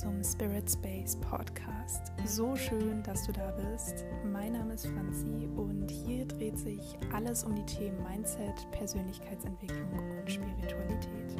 zum 0.00 0.22
Spirit 0.22 0.70
Space 0.70 1.16
Podcast. 1.16 2.12
So 2.26 2.54
schön, 2.54 3.02
dass 3.02 3.24
du 3.24 3.32
da 3.32 3.50
bist. 3.52 4.04
Mein 4.26 4.52
Name 4.52 4.74
ist 4.74 4.86
Franzi 4.88 5.48
und 5.56 5.90
hier 5.90 6.26
dreht 6.26 6.58
sich 6.58 6.98
alles 7.14 7.44
um 7.44 7.54
die 7.54 7.64
Themen 7.64 8.02
Mindset, 8.02 8.70
Persönlichkeitsentwicklung 8.72 9.90
und 10.20 10.30
Spiritualität. 10.30 11.36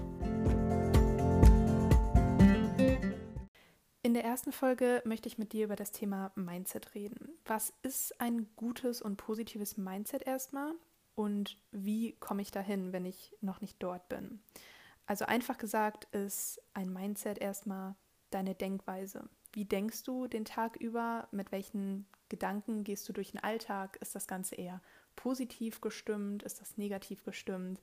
In 4.03 4.15
der 4.15 4.25
ersten 4.25 4.53
Folge 4.53 5.03
möchte 5.05 5.29
ich 5.29 5.37
mit 5.37 5.53
dir 5.53 5.67
über 5.67 5.77
das 5.77 5.93
Thema 5.93 6.33
Mindset 6.35 6.95
reden. 6.95 7.29
Was 7.45 7.75
ist 7.83 8.19
ein 8.23 8.47
gutes 8.57 9.03
und 9.03 9.19
positives 9.19 9.77
Mindset 9.77 10.27
erstmal 10.27 10.73
und 11.15 11.59
wie 11.73 12.13
komme 12.21 12.41
ich 12.41 12.53
dahin, 12.53 12.95
wenn 12.95 13.05
ich 13.05 13.35
noch 13.43 13.61
nicht 13.61 13.83
dort 13.83 14.09
bin? 14.09 14.41
Also 15.05 15.27
einfach 15.27 15.59
gesagt 15.59 16.07
ist 16.15 16.63
ein 16.73 16.91
Mindset 16.91 17.37
erstmal 17.37 17.97
deine 18.31 18.55
Denkweise. 18.55 19.29
Wie 19.53 19.65
denkst 19.65 20.03
du 20.05 20.27
den 20.27 20.45
Tag 20.45 20.77
über? 20.77 21.29
Mit 21.31 21.53
welchen 21.53 22.07
Gedanken 22.29 22.85
gehst 22.85 23.09
du 23.09 23.13
durch 23.13 23.33
den 23.33 23.43
Alltag? 23.43 23.97
Ist 24.01 24.15
das 24.15 24.27
Ganze 24.27 24.55
eher 24.55 24.81
positiv 25.15 25.81
gestimmt? 25.81 26.43
Ist 26.43 26.61
das 26.61 26.77
negativ 26.77 27.25
gestimmt? 27.25 27.81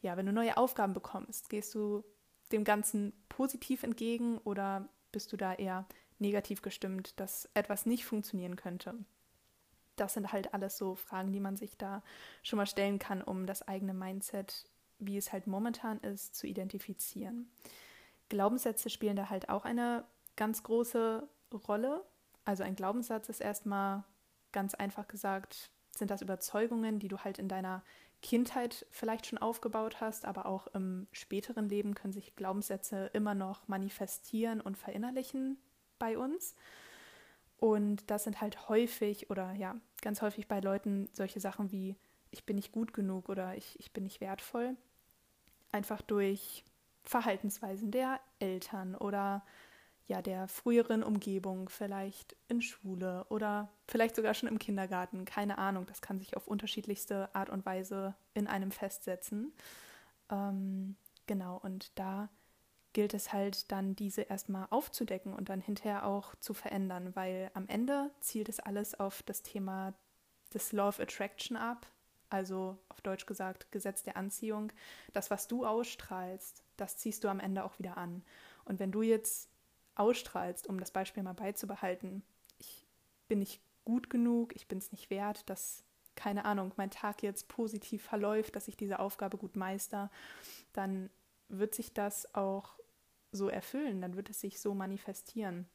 Ja, 0.00 0.16
wenn 0.16 0.26
du 0.26 0.32
neue 0.32 0.56
Aufgaben 0.56 0.94
bekommst, 0.94 1.48
gehst 1.48 1.74
du 1.74 2.04
dem 2.50 2.64
Ganzen 2.64 3.12
positiv 3.28 3.82
entgegen 3.82 4.38
oder 4.38 4.88
bist 5.12 5.32
du 5.32 5.36
da 5.36 5.54
eher 5.54 5.86
negativ 6.18 6.62
gestimmt, 6.62 7.18
dass 7.20 7.48
etwas 7.54 7.86
nicht 7.86 8.04
funktionieren 8.04 8.56
könnte? 8.56 8.94
Das 9.96 10.14
sind 10.14 10.32
halt 10.32 10.54
alles 10.54 10.76
so 10.76 10.94
Fragen, 10.94 11.32
die 11.32 11.40
man 11.40 11.56
sich 11.56 11.76
da 11.76 12.02
schon 12.42 12.56
mal 12.56 12.66
stellen 12.66 12.98
kann, 12.98 13.22
um 13.22 13.46
das 13.46 13.66
eigene 13.68 13.94
Mindset 13.94 14.64
wie 15.06 15.16
es 15.16 15.32
halt 15.32 15.46
momentan 15.46 15.98
ist, 16.00 16.34
zu 16.34 16.46
identifizieren. 16.46 17.50
Glaubenssätze 18.32 18.88
spielen 18.88 19.14
da 19.14 19.28
halt 19.28 19.50
auch 19.50 19.66
eine 19.66 20.04
ganz 20.36 20.62
große 20.62 21.28
Rolle. 21.68 22.02
Also 22.46 22.62
ein 22.62 22.74
Glaubenssatz 22.74 23.28
ist 23.28 23.42
erstmal 23.42 24.04
ganz 24.52 24.74
einfach 24.74 25.06
gesagt, 25.06 25.70
sind 25.94 26.10
das 26.10 26.22
Überzeugungen, 26.22 26.98
die 26.98 27.08
du 27.08 27.18
halt 27.18 27.38
in 27.38 27.48
deiner 27.48 27.82
Kindheit 28.22 28.86
vielleicht 28.90 29.26
schon 29.26 29.38
aufgebaut 29.38 30.00
hast, 30.00 30.24
aber 30.24 30.46
auch 30.46 30.66
im 30.68 31.08
späteren 31.12 31.68
Leben 31.68 31.94
können 31.94 32.14
sich 32.14 32.34
Glaubenssätze 32.34 33.10
immer 33.12 33.34
noch 33.34 33.68
manifestieren 33.68 34.62
und 34.62 34.78
verinnerlichen 34.78 35.58
bei 35.98 36.16
uns. 36.16 36.54
Und 37.58 38.10
das 38.10 38.24
sind 38.24 38.40
halt 38.40 38.70
häufig 38.70 39.28
oder 39.28 39.52
ja, 39.52 39.76
ganz 40.00 40.22
häufig 40.22 40.48
bei 40.48 40.60
Leuten 40.60 41.10
solche 41.12 41.38
Sachen 41.38 41.70
wie 41.70 41.96
ich 42.30 42.46
bin 42.46 42.56
nicht 42.56 42.72
gut 42.72 42.94
genug 42.94 43.28
oder 43.28 43.58
ich, 43.58 43.78
ich 43.78 43.92
bin 43.92 44.04
nicht 44.04 44.22
wertvoll 44.22 44.74
einfach 45.70 46.02
durch 46.02 46.64
Verhaltensweisen 47.04 47.90
der 47.90 48.20
Eltern 48.38 48.94
oder 48.94 49.44
ja 50.06 50.22
der 50.22 50.48
früheren 50.48 51.02
Umgebung, 51.02 51.68
vielleicht 51.68 52.36
in 52.48 52.60
Schule 52.60 53.24
oder 53.28 53.70
vielleicht 53.88 54.16
sogar 54.16 54.34
schon 54.34 54.48
im 54.48 54.58
Kindergarten, 54.58 55.24
keine 55.24 55.58
Ahnung, 55.58 55.86
das 55.86 56.02
kann 56.02 56.18
sich 56.18 56.36
auf 56.36 56.46
unterschiedlichste 56.46 57.34
Art 57.34 57.50
und 57.50 57.64
Weise 57.64 58.14
in 58.34 58.46
einem 58.46 58.72
festsetzen. 58.72 59.52
Ähm, 60.30 60.96
genau, 61.26 61.58
und 61.62 61.92
da 61.98 62.28
gilt 62.92 63.14
es 63.14 63.32
halt 63.32 63.72
dann, 63.72 63.96
diese 63.96 64.22
erstmal 64.22 64.66
aufzudecken 64.70 65.34
und 65.34 65.48
dann 65.48 65.60
hinterher 65.60 66.06
auch 66.06 66.34
zu 66.36 66.52
verändern, 66.52 67.14
weil 67.14 67.50
am 67.54 67.66
Ende 67.68 68.10
zielt 68.20 68.48
es 68.48 68.60
alles 68.60 68.98
auf 68.98 69.22
das 69.22 69.42
Thema 69.42 69.94
des 70.52 70.72
Law 70.72 70.88
of 70.88 71.00
Attraction 71.00 71.56
ab, 71.56 71.86
also 72.28 72.78
auf 72.88 73.00
Deutsch 73.00 73.26
gesagt 73.26 73.70
Gesetz 73.72 74.02
der 74.02 74.16
Anziehung, 74.16 74.72
das, 75.12 75.30
was 75.30 75.48
du 75.48 75.64
ausstrahlst, 75.64 76.62
das 76.82 76.96
ziehst 76.96 77.24
du 77.24 77.28
am 77.28 77.40
Ende 77.40 77.64
auch 77.64 77.78
wieder 77.78 77.96
an. 77.96 78.22
Und 78.64 78.80
wenn 78.80 78.92
du 78.92 79.02
jetzt 79.02 79.48
ausstrahlst, 79.94 80.66
um 80.66 80.78
das 80.80 80.90
Beispiel 80.90 81.22
mal 81.22 81.32
beizubehalten, 81.32 82.22
ich 82.58 82.86
bin 83.28 83.38
nicht 83.38 83.60
gut 83.84 84.10
genug, 84.10 84.54
ich 84.56 84.66
bin 84.68 84.78
es 84.78 84.92
nicht 84.92 85.10
wert, 85.10 85.48
dass, 85.48 85.84
keine 86.16 86.44
Ahnung, 86.44 86.72
mein 86.76 86.90
Tag 86.90 87.22
jetzt 87.22 87.48
positiv 87.48 88.02
verläuft, 88.02 88.56
dass 88.56 88.68
ich 88.68 88.76
diese 88.76 88.98
Aufgabe 88.98 89.36
gut 89.36 89.56
meister, 89.56 90.10
dann 90.72 91.08
wird 91.48 91.74
sich 91.74 91.92
das 91.92 92.34
auch 92.34 92.78
so 93.30 93.48
erfüllen, 93.48 94.00
dann 94.00 94.16
wird 94.16 94.28
es 94.30 94.40
sich 94.40 94.60
so 94.60 94.74
manifestieren. 94.74 95.66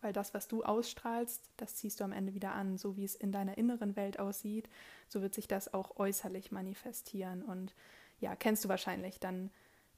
Weil 0.00 0.12
das, 0.12 0.32
was 0.32 0.46
du 0.46 0.62
ausstrahlst, 0.62 1.50
das 1.56 1.74
ziehst 1.74 1.98
du 1.98 2.04
am 2.04 2.12
Ende 2.12 2.32
wieder 2.32 2.52
an. 2.52 2.78
So 2.78 2.96
wie 2.96 3.04
es 3.04 3.16
in 3.16 3.32
deiner 3.32 3.58
inneren 3.58 3.96
Welt 3.96 4.20
aussieht, 4.20 4.68
so 5.08 5.22
wird 5.22 5.34
sich 5.34 5.48
das 5.48 5.74
auch 5.74 5.96
äußerlich 5.96 6.52
manifestieren. 6.52 7.42
Und 7.42 7.74
ja, 8.20 8.36
kennst 8.36 8.64
du 8.64 8.68
wahrscheinlich. 8.68 9.18
Dann 9.18 9.50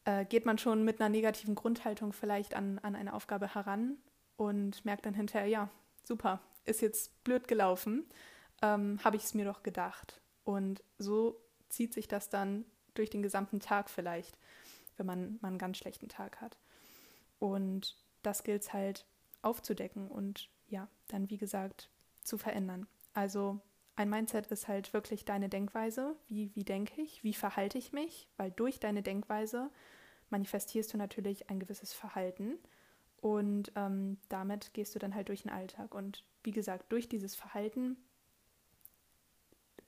äh, 0.05 0.25
geht 0.25 0.47
man 0.47 0.59
schon 0.59 0.85
mit 0.85 1.01
einer 1.01 1.09
negativen 1.09 1.55
Grundhaltung 1.55 2.13
vielleicht 2.13 2.55
an, 2.55 2.79
an 2.81 2.95
eine 2.95 3.15
Aufgabe 3.15 3.55
heran 3.55 3.97
und 4.37 4.85
merkt 4.85 5.07
dann 5.07 5.15
hinterher, 5.15 5.47
ja, 5.49 5.71
super, 6.05 6.41
ist 6.65 6.81
jetzt 6.81 7.23
blöd 7.25 7.49
gelaufen, 7.49 8.07
ähm, 8.63 8.99
habe 9.05 9.17
ich 9.17 9.25
es 9.25 9.35
mir 9.35 9.45
doch 9.45 9.63
gedacht. 9.63 10.21
Und 10.45 10.83
so 10.99 11.41
zieht 11.69 11.93
sich 11.93 12.09
das 12.09 12.31
dann 12.31 12.65
durch 12.95 13.11
den 13.11 13.23
gesamten 13.23 13.61
Tag 13.61 13.91
vielleicht, 13.91 14.39
wenn 14.97 15.07
man, 15.07 15.39
man 15.41 15.51
einen 15.51 15.59
ganz 15.59 15.79
schlechten 15.79 16.09
Tag 16.09 16.41
hat. 16.41 16.59
Und 17.39 17.97
das 18.23 18.43
gilt 18.45 18.73
halt 18.73 19.07
aufzudecken 19.43 20.09
und 20.09 20.51
ja, 20.69 20.89
dann 21.09 21.31
wie 21.31 21.39
gesagt 21.39 21.91
zu 22.23 22.37
verändern. 22.37 22.87
Also 23.15 23.61
ein 24.01 24.09
Mindset 24.09 24.47
ist 24.47 24.67
halt 24.67 24.95
wirklich 24.95 25.27
deine 25.27 25.51
Denkweise. 25.51 26.17
Wie, 26.27 26.55
wie 26.55 26.65
denke 26.65 27.03
ich? 27.03 27.23
Wie 27.23 27.35
verhalte 27.35 27.77
ich 27.77 27.93
mich? 27.93 28.29
Weil 28.39 28.51
durch 28.51 28.81
deine 28.81 29.03
Denkweise 29.03 29.71
manifestierst 30.31 30.95
du 30.95 30.97
natürlich 30.97 31.51
ein 31.51 31.61
gewisses 31.61 31.93
Verhalten 31.93 32.59
und 33.21 33.71
ähm, 33.77 34.17
damit 34.31 34.73
gehst 34.73 34.95
du 34.95 34.99
dann 34.99 35.15
halt 35.15 35.29
durch 35.29 35.43
den 35.43 35.51
Alltag. 35.51 35.95
Und 35.95 36.25
wie 36.43 36.51
gesagt, 36.51 36.91
durch 36.91 37.11
dieses 37.11 37.37
Verhalten 37.37 37.99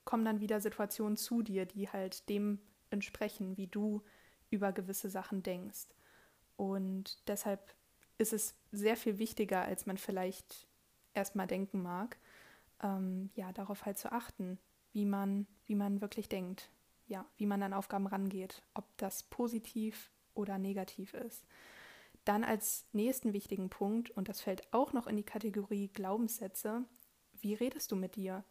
kommen 0.05 0.25
dann 0.25 0.41
wieder 0.41 0.61
Situationen 0.61 1.17
zu 1.17 1.41
dir, 1.41 1.65
die 1.65 1.89
halt 1.89 2.29
dem 2.29 2.59
entsprechen, 2.91 3.57
wie 3.57 3.67
du 3.67 4.03
über 4.51 4.73
gewisse 4.73 5.09
Sachen 5.09 5.41
denkst. 5.41 5.87
Und 6.55 7.27
deshalb 7.27 7.73
ist 8.19 8.31
es 8.31 8.55
sehr 8.71 8.95
viel 8.95 9.17
wichtiger, 9.17 9.63
als 9.63 9.87
man 9.87 9.97
vielleicht 9.97 10.67
erstmal 11.15 11.47
denken 11.47 11.81
mag, 11.81 12.19
ähm, 12.83 13.31
ja, 13.33 13.51
darauf 13.51 13.85
halt 13.85 13.97
zu 13.97 14.11
achten, 14.11 14.59
wie 14.91 15.05
man, 15.05 15.47
wie 15.65 15.75
man 15.75 16.01
wirklich 16.01 16.29
denkt, 16.29 16.69
ja, 17.07 17.25
wie 17.37 17.47
man 17.47 17.63
an 17.63 17.73
Aufgaben 17.73 18.07
rangeht, 18.07 18.61
ob 18.73 18.85
das 18.97 19.23
positiv 19.23 20.11
oder 20.35 20.57
negativ 20.57 21.13
ist. 21.13 21.45
Dann 22.25 22.43
als 22.43 22.87
nächsten 22.93 23.33
wichtigen 23.33 23.69
Punkt, 23.69 24.11
und 24.11 24.29
das 24.29 24.41
fällt 24.41 24.71
auch 24.73 24.93
noch 24.93 25.07
in 25.07 25.17
die 25.17 25.25
Kategorie 25.25 25.89
Glaubenssätze, 25.89 26.85
wie 27.41 27.53
redest 27.53 27.91
du 27.91 27.95
mit 27.95 28.15
dir? 28.15 28.43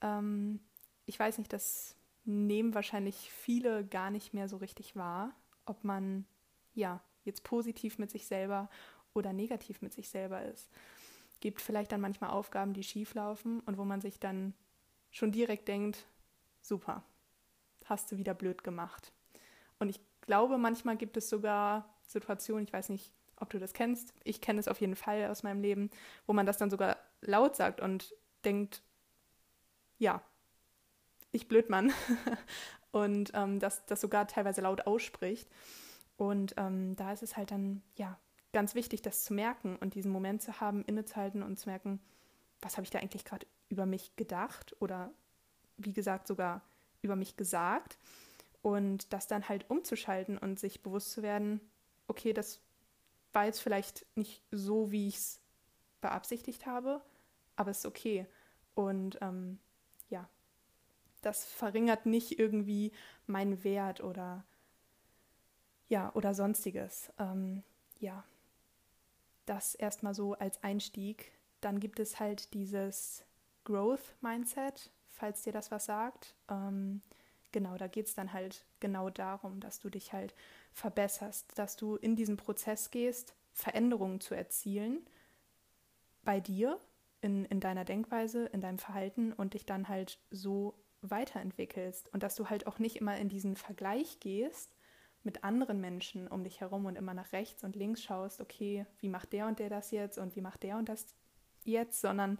Ähm, 0.00 0.60
ich 1.06 1.18
weiß 1.18 1.38
nicht, 1.38 1.52
das 1.52 1.96
nehmen 2.24 2.74
wahrscheinlich 2.74 3.32
viele 3.32 3.84
gar 3.86 4.10
nicht 4.10 4.34
mehr 4.34 4.48
so 4.48 4.58
richtig 4.58 4.94
wahr, 4.94 5.34
ob 5.64 5.82
man 5.82 6.26
ja 6.74 7.02
jetzt 7.24 7.42
positiv 7.42 7.98
mit 7.98 8.10
sich 8.10 8.26
selber 8.26 8.70
oder 9.14 9.32
negativ 9.32 9.82
mit 9.82 9.92
sich 9.92 10.08
selber 10.08 10.42
ist. 10.44 10.70
Gibt 11.40 11.60
vielleicht 11.60 11.92
dann 11.92 12.00
manchmal 12.00 12.30
Aufgaben, 12.30 12.72
die 12.72 12.82
schief 12.82 13.14
laufen 13.14 13.60
und 13.60 13.78
wo 13.78 13.84
man 13.84 14.00
sich 14.00 14.18
dann 14.18 14.54
schon 15.10 15.32
direkt 15.32 15.68
denkt, 15.68 16.06
super, 16.60 17.02
hast 17.84 18.10
du 18.12 18.16
wieder 18.18 18.34
blöd 18.34 18.64
gemacht. 18.64 19.12
Und 19.78 19.88
ich 19.88 20.00
glaube, 20.20 20.58
manchmal 20.58 20.96
gibt 20.96 21.16
es 21.16 21.28
sogar 21.28 21.88
Situationen, 22.06 22.64
ich 22.64 22.72
weiß 22.72 22.88
nicht, 22.88 23.12
ob 23.36 23.50
du 23.50 23.58
das 23.58 23.72
kennst, 23.72 24.12
ich 24.24 24.40
kenne 24.40 24.58
es 24.58 24.68
auf 24.68 24.80
jeden 24.80 24.96
Fall 24.96 25.26
aus 25.26 25.42
meinem 25.42 25.60
Leben, 25.60 25.90
wo 26.26 26.32
man 26.32 26.46
das 26.46 26.58
dann 26.58 26.70
sogar 26.70 26.96
laut 27.20 27.56
sagt 27.56 27.80
und 27.80 28.14
denkt, 28.44 28.82
ja, 29.98 30.22
ich 31.30 31.48
Blödmann. 31.48 31.92
und 32.90 33.30
ähm, 33.34 33.60
das, 33.60 33.84
das 33.86 34.00
sogar 34.00 34.26
teilweise 34.26 34.60
laut 34.60 34.86
ausspricht. 34.86 35.48
Und 36.16 36.54
ähm, 36.56 36.96
da 36.96 37.12
ist 37.12 37.22
es 37.22 37.36
halt 37.36 37.50
dann, 37.50 37.82
ja, 37.96 38.18
ganz 38.52 38.74
wichtig, 38.74 39.02
das 39.02 39.24
zu 39.24 39.34
merken 39.34 39.76
und 39.76 39.94
diesen 39.94 40.10
Moment 40.10 40.42
zu 40.42 40.60
haben, 40.60 40.84
innezuhalten 40.84 41.42
und 41.42 41.58
zu 41.58 41.68
merken, 41.68 42.00
was 42.60 42.76
habe 42.76 42.84
ich 42.84 42.90
da 42.90 42.98
eigentlich 42.98 43.24
gerade 43.24 43.46
über 43.68 43.86
mich 43.86 44.16
gedacht 44.16 44.74
oder 44.80 45.12
wie 45.76 45.92
gesagt 45.92 46.26
sogar 46.26 46.62
über 47.02 47.16
mich 47.16 47.36
gesagt 47.36 47.98
und 48.62 49.12
das 49.12 49.26
dann 49.26 49.48
halt 49.48 49.70
umzuschalten 49.70 50.38
und 50.38 50.58
sich 50.58 50.82
bewusst 50.82 51.12
zu 51.12 51.22
werden, 51.22 51.60
okay, 52.08 52.32
das 52.32 52.60
war 53.32 53.44
jetzt 53.44 53.60
vielleicht 53.60 54.04
nicht 54.16 54.42
so, 54.50 54.90
wie 54.90 55.08
ich 55.08 55.16
es 55.16 55.40
beabsichtigt 56.00 56.66
habe, 56.66 57.02
aber 57.56 57.70
es 57.70 57.78
ist 57.78 57.86
okay. 57.86 58.26
Und 58.74 59.18
ähm, 59.20 59.58
ja, 60.08 60.28
das 61.22 61.44
verringert 61.44 62.06
nicht 62.06 62.38
irgendwie 62.38 62.92
meinen 63.26 63.62
Wert 63.64 64.02
oder 64.02 64.44
ja, 65.88 66.12
oder 66.14 66.34
sonstiges. 66.34 67.10
Ähm, 67.18 67.62
ja, 67.98 68.24
das 69.48 69.74
erstmal 69.74 70.14
so 70.14 70.34
als 70.34 70.62
Einstieg. 70.62 71.32
Dann 71.60 71.80
gibt 71.80 72.00
es 72.00 72.20
halt 72.20 72.52
dieses 72.54 73.24
Growth 73.64 74.14
Mindset, 74.20 74.90
falls 75.08 75.42
dir 75.42 75.52
das 75.52 75.70
was 75.70 75.86
sagt. 75.86 76.34
Ähm, 76.50 77.02
genau, 77.52 77.76
da 77.76 77.88
geht 77.88 78.06
es 78.06 78.14
dann 78.14 78.32
halt 78.32 78.64
genau 78.80 79.10
darum, 79.10 79.60
dass 79.60 79.78
du 79.78 79.90
dich 79.90 80.12
halt 80.12 80.34
verbesserst, 80.72 81.58
dass 81.58 81.76
du 81.76 81.96
in 81.96 82.16
diesen 82.16 82.36
Prozess 82.36 82.90
gehst 82.90 83.34
Veränderungen 83.52 84.20
zu 84.20 84.34
erzielen 84.34 85.04
bei 86.22 86.38
dir, 86.40 86.78
in, 87.20 87.44
in 87.46 87.58
deiner 87.58 87.84
Denkweise, 87.84 88.46
in 88.46 88.60
deinem 88.60 88.78
Verhalten 88.78 89.32
und 89.32 89.54
dich 89.54 89.66
dann 89.66 89.88
halt 89.88 90.20
so 90.30 90.74
weiterentwickelst. 91.02 92.12
Und 92.12 92.22
dass 92.22 92.36
du 92.36 92.48
halt 92.48 92.66
auch 92.66 92.78
nicht 92.78 92.96
immer 92.96 93.16
in 93.16 93.28
diesen 93.28 93.56
Vergleich 93.56 94.20
gehst 94.20 94.77
mit 95.24 95.44
anderen 95.44 95.80
Menschen 95.80 96.28
um 96.28 96.44
dich 96.44 96.60
herum 96.60 96.86
und 96.86 96.96
immer 96.96 97.14
nach 97.14 97.32
rechts 97.32 97.64
und 97.64 97.76
links 97.76 98.02
schaust, 98.02 98.40
okay, 98.40 98.86
wie 99.00 99.08
macht 99.08 99.32
der 99.32 99.46
und 99.46 99.58
der 99.58 99.68
das 99.68 99.90
jetzt 99.90 100.18
und 100.18 100.36
wie 100.36 100.40
macht 100.40 100.62
der 100.62 100.76
und 100.76 100.88
das 100.88 101.06
jetzt, 101.64 102.00
sondern 102.00 102.38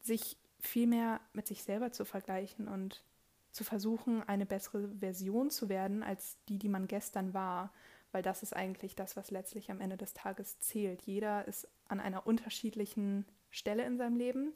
sich 0.00 0.36
vielmehr 0.60 1.20
mit 1.32 1.46
sich 1.46 1.62
selber 1.62 1.92
zu 1.92 2.04
vergleichen 2.04 2.68
und 2.68 3.02
zu 3.50 3.64
versuchen, 3.64 4.22
eine 4.28 4.46
bessere 4.46 4.88
Version 4.98 5.50
zu 5.50 5.68
werden 5.68 6.02
als 6.02 6.36
die, 6.48 6.58
die 6.58 6.68
man 6.68 6.86
gestern 6.86 7.34
war. 7.34 7.72
Weil 8.12 8.22
das 8.22 8.42
ist 8.42 8.54
eigentlich 8.54 8.94
das, 8.94 9.16
was 9.16 9.30
letztlich 9.30 9.70
am 9.70 9.80
Ende 9.80 9.96
des 9.96 10.14
Tages 10.14 10.60
zählt. 10.60 11.02
Jeder 11.02 11.46
ist 11.48 11.68
an 11.88 12.00
einer 12.00 12.26
unterschiedlichen 12.26 13.26
Stelle 13.50 13.84
in 13.84 13.96
seinem 13.96 14.16
Leben, 14.16 14.52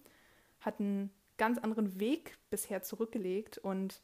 hat 0.60 0.80
einen 0.80 1.10
ganz 1.36 1.58
anderen 1.58 1.98
Weg 1.98 2.38
bisher 2.50 2.82
zurückgelegt 2.82 3.58
und 3.58 4.02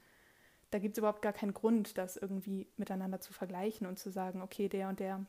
da 0.71 0.79
gibt 0.79 0.97
es 0.97 0.99
überhaupt 0.99 1.23
gar 1.23 1.33
keinen 1.33 1.55
Grund, 1.55 1.97
das 1.97 2.17
irgendwie 2.17 2.67
miteinander 2.77 3.21
zu 3.21 3.33
vergleichen 3.33 3.87
und 3.87 3.99
zu 3.99 4.11
sagen, 4.11 4.43
okay, 4.43 4.69
der 4.69 4.89
und 4.89 5.01
der 5.01 5.25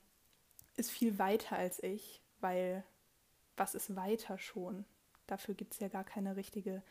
ist 0.76 0.92
viel 0.92 1.20
weiter 1.20 1.58
als 1.58 1.82
ich, 1.84 2.22
weil 2.40 2.84
was 3.56 3.76
ist 3.76 3.96
weiter 3.96 4.38
schon? 4.38 4.86
Dafür 5.26 5.56
gibt 5.56 5.74
es 5.74 5.80
ja 5.80 5.90
gar 5.90 6.04
keine 6.04 6.36
richtige 6.36 6.84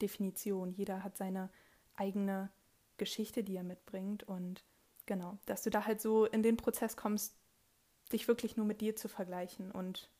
Definition. 0.00 0.72
Jeder 0.72 1.02
hat 1.02 1.16
seine 1.16 1.50
eigene 1.94 2.50
Geschichte, 2.96 3.42
die 3.42 3.56
er 3.56 3.64
mitbringt. 3.64 4.22
Und 4.22 4.64
genau, 5.06 5.38
dass 5.46 5.62
du 5.62 5.70
da 5.70 5.86
halt 5.86 6.00
so 6.00 6.26
in 6.26 6.42
den 6.42 6.56
Prozess 6.56 6.96
kommst, 6.96 7.34
dich 8.12 8.28
wirklich 8.28 8.56
nur 8.56 8.66
mit 8.66 8.80
dir 8.80 8.96
zu 8.96 9.08
vergleichen 9.08 9.70
und 9.70 10.10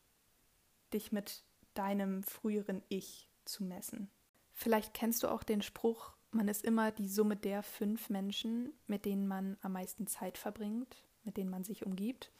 dich 0.92 1.12
mit 1.12 1.44
deinem 1.74 2.22
früheren 2.22 2.82
Ich 2.88 3.28
zu 3.44 3.64
messen. 3.64 4.10
Vielleicht 4.52 4.94
kennst 4.94 5.22
du 5.22 5.28
auch 5.28 5.42
den 5.42 5.62
Spruch, 5.62 6.14
man 6.32 6.48
ist 6.48 6.64
immer 6.64 6.90
die 6.90 7.08
Summe 7.08 7.36
der 7.36 7.62
fünf 7.62 8.08
Menschen, 8.08 8.72
mit 8.86 9.04
denen 9.04 9.26
man 9.26 9.56
am 9.62 9.72
meisten 9.72 10.06
Zeit 10.06 10.38
verbringt, 10.38 11.04
mit 11.24 11.36
denen 11.36 11.50
man 11.50 11.64
sich 11.64 11.84
umgibt. 11.84 12.30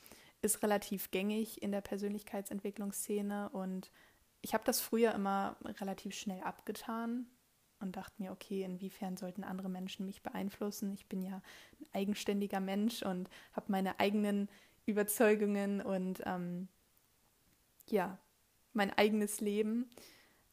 Ist 0.43 0.63
relativ 0.63 1.11
gängig 1.11 1.63
in 1.63 1.73
der 1.73 1.81
Persönlichkeitsentwicklungsszene 1.81 3.51
und 3.51 3.91
ich 4.43 4.55
habe 4.55 4.65
das 4.65 4.81
früher 4.81 5.13
immer 5.15 5.57
relativ 5.81 6.15
schnell 6.15 6.41
abgetan 6.41 7.27
und 7.81 7.97
dachte 7.97 8.23
mir, 8.23 8.33
okay, 8.33 8.63
inwiefern 8.63 9.17
sollten 9.17 9.45
andere 9.45 9.69
Menschen 9.69 10.07
mich 10.07 10.23
beeinflussen? 10.23 10.93
Ich 10.95 11.07
bin 11.07 11.23
ja 11.23 11.43
ein 11.81 11.87
eigenständiger 11.93 12.61
Mensch 12.61 13.03
und 13.03 13.29
habe 13.53 13.73
meine 13.73 13.99
eigenen 14.01 14.49
Überzeugungen 14.87 15.81
und 15.81 16.23
ähm, 16.25 16.69
ja, 17.87 18.19
mein 18.73 18.97
eigenes 18.97 19.41
Leben. 19.41 19.91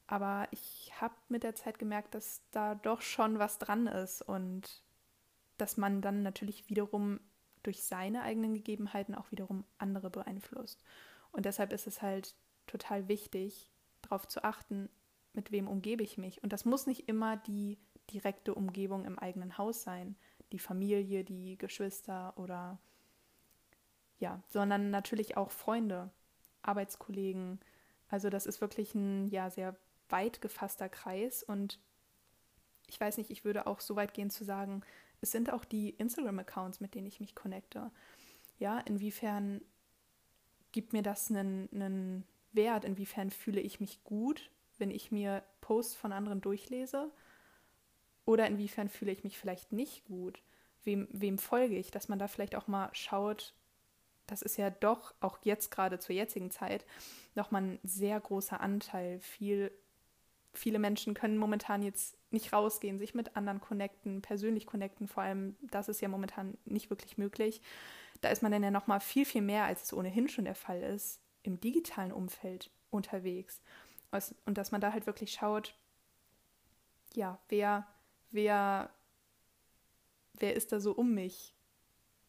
Aber 0.08 0.48
ich 0.52 0.92
habe 1.00 1.16
mit 1.28 1.44
der 1.44 1.56
Zeit 1.56 1.80
gemerkt, 1.80 2.16
dass 2.16 2.42
da 2.52 2.76
doch 2.76 3.02
schon 3.02 3.40
was 3.40 3.60
dran 3.60 3.88
ist 3.88 4.22
und 4.22 4.84
dass 5.58 5.78
man 5.78 6.02
dann 6.02 6.24
natürlich 6.24 6.70
wiederum 6.70 7.20
durch 7.64 7.84
seine 7.84 8.22
eigenen 8.22 8.54
Gegebenheiten 8.54 9.16
auch 9.16 9.30
wiederum 9.32 9.66
andere 9.78 10.10
beeinflusst. 10.10 10.84
Und 11.32 11.46
deshalb 11.46 11.74
ist 11.74 11.88
es 11.88 12.02
halt 12.02 12.36
total 12.68 13.08
wichtig, 13.10 13.72
darauf 14.02 14.28
zu 14.28 14.44
achten, 14.44 14.90
mit 15.34 15.52
wem 15.52 15.68
umgebe 15.68 16.04
ich 16.04 16.18
mich. 16.18 16.42
Und 16.42 16.54
das 16.54 16.64
muss 16.64 16.88
nicht 16.88 17.10
immer 17.10 17.36
die 17.36 17.78
direkte 18.12 18.56
Umgebung 18.56 19.04
im 19.04 19.20
eigenen 19.20 19.58
Haus 19.58 19.84
sein, 19.84 20.16
die 20.52 20.60
Familie, 20.60 21.26
die 21.26 21.58
Geschwister 21.58 22.34
oder 22.38 22.80
ja, 24.20 24.42
sondern 24.48 24.90
natürlich 24.90 25.38
auch 25.38 25.52
Freunde, 25.52 26.10
Arbeitskollegen. 26.62 27.60
Also 28.10 28.30
das 28.30 28.46
ist 28.46 28.62
wirklich 28.62 28.96
ein 28.96 29.28
ja 29.28 29.50
sehr 29.50 29.76
weit 30.10 30.42
gefasster 30.42 30.90
Kreis 30.90 31.44
und 31.44 31.80
ich 32.88 33.00
weiß 33.00 33.18
nicht, 33.18 33.30
ich 33.30 33.44
würde 33.44 33.68
auch 33.68 33.82
so 33.82 33.96
weit 33.96 34.14
gehen 34.14 34.30
zu 34.30 34.46
sagen, 34.46 34.82
es 35.22 35.32
sind 35.32 35.52
auch 35.52 35.66
die 35.66 35.90
Instagram-Accounts, 35.92 36.80
mit 36.80 36.96
denen 36.96 37.08
ich 37.08 37.20
mich 37.20 37.36
connecte. 37.36 37.92
Ja, 38.60 38.80
inwiefern 38.80 39.62
gibt 40.72 40.94
mir 40.94 41.02
das 41.02 41.30
einen, 41.30 41.70
einen 41.74 42.28
Wert? 42.54 42.86
Inwiefern 42.86 43.30
fühle 43.30 43.62
ich 43.62 43.80
mich 43.80 44.04
gut, 44.04 44.50
wenn 44.78 44.92
ich 44.92 45.12
mir 45.12 45.44
Posts 45.62 45.96
von 45.96 46.14
anderen 46.14 46.42
durchlese? 46.42 47.12
Oder 48.26 48.48
inwiefern 48.48 48.90
fühle 48.90 49.12
ich 49.12 49.24
mich 49.24 49.38
vielleicht 49.38 49.72
nicht 49.72 50.06
gut? 50.06 50.42
Wem, 50.84 51.08
wem 51.12 51.38
folge 51.38 51.78
ich? 51.78 51.92
Dass 51.92 52.10
man 52.10 52.20
da 52.20 52.28
vielleicht 52.28 52.56
auch 52.56 52.68
mal 52.68 52.90
schaut, 52.94 53.54
das 54.28 54.42
ist 54.42 54.58
ja 54.58 54.70
doch 54.70 55.14
auch 55.22 55.40
jetzt 55.44 55.72
gerade 55.72 56.00
zur 56.00 56.14
jetzigen 56.14 56.52
Zeit 56.52 56.86
nochmal 57.36 57.64
ein 57.64 57.80
sehr 57.84 58.20
großer 58.20 58.60
Anteil. 58.60 59.20
Viel, 59.20 59.72
viele 60.58 60.80
Menschen 60.80 61.14
können 61.14 61.38
momentan 61.38 61.84
jetzt 61.84 62.18
nicht 62.32 62.52
rausgehen, 62.52 63.00
sich 63.00 63.14
mit 63.14 63.36
anderen 63.36 63.62
connecten, 63.62 64.22
persönlich 64.22 64.66
connecten, 64.66 65.08
vor 65.08 65.24
allem 65.24 65.56
das 65.62 65.90
ist 65.90 66.02
ja 66.02 66.08
momentan 66.08 66.58
nicht 66.66 66.90
wirklich 66.90 67.18
möglich. 67.18 67.62
Da 68.22 68.30
ist 68.30 68.42
man 68.42 68.52
dann 68.52 68.64
ja 68.64 68.72
nochmal 68.72 69.00
viel, 69.00 69.26
viel 69.26 69.42
mehr, 69.42 69.66
als 69.66 69.84
es 69.84 69.94
ohnehin 69.94 70.28
schon 70.28 70.46
der 70.46 70.56
Fall 70.56 70.82
ist, 70.82 71.22
im 71.44 71.60
digitalen 71.60 72.12
Umfeld 72.12 72.72
unterwegs. 72.90 73.62
Und 74.46 74.58
dass 74.58 74.72
man 74.72 74.82
da 74.82 74.92
halt 74.92 75.06
wirklich 75.06 75.34
schaut, 75.34 75.76
ja, 77.14 77.40
wer, 77.50 77.88
wer, 78.32 78.90
wer 80.40 80.56
ist 80.56 80.72
da 80.72 80.80
so 80.80 80.94
um 80.94 81.14
mich? 81.14 81.54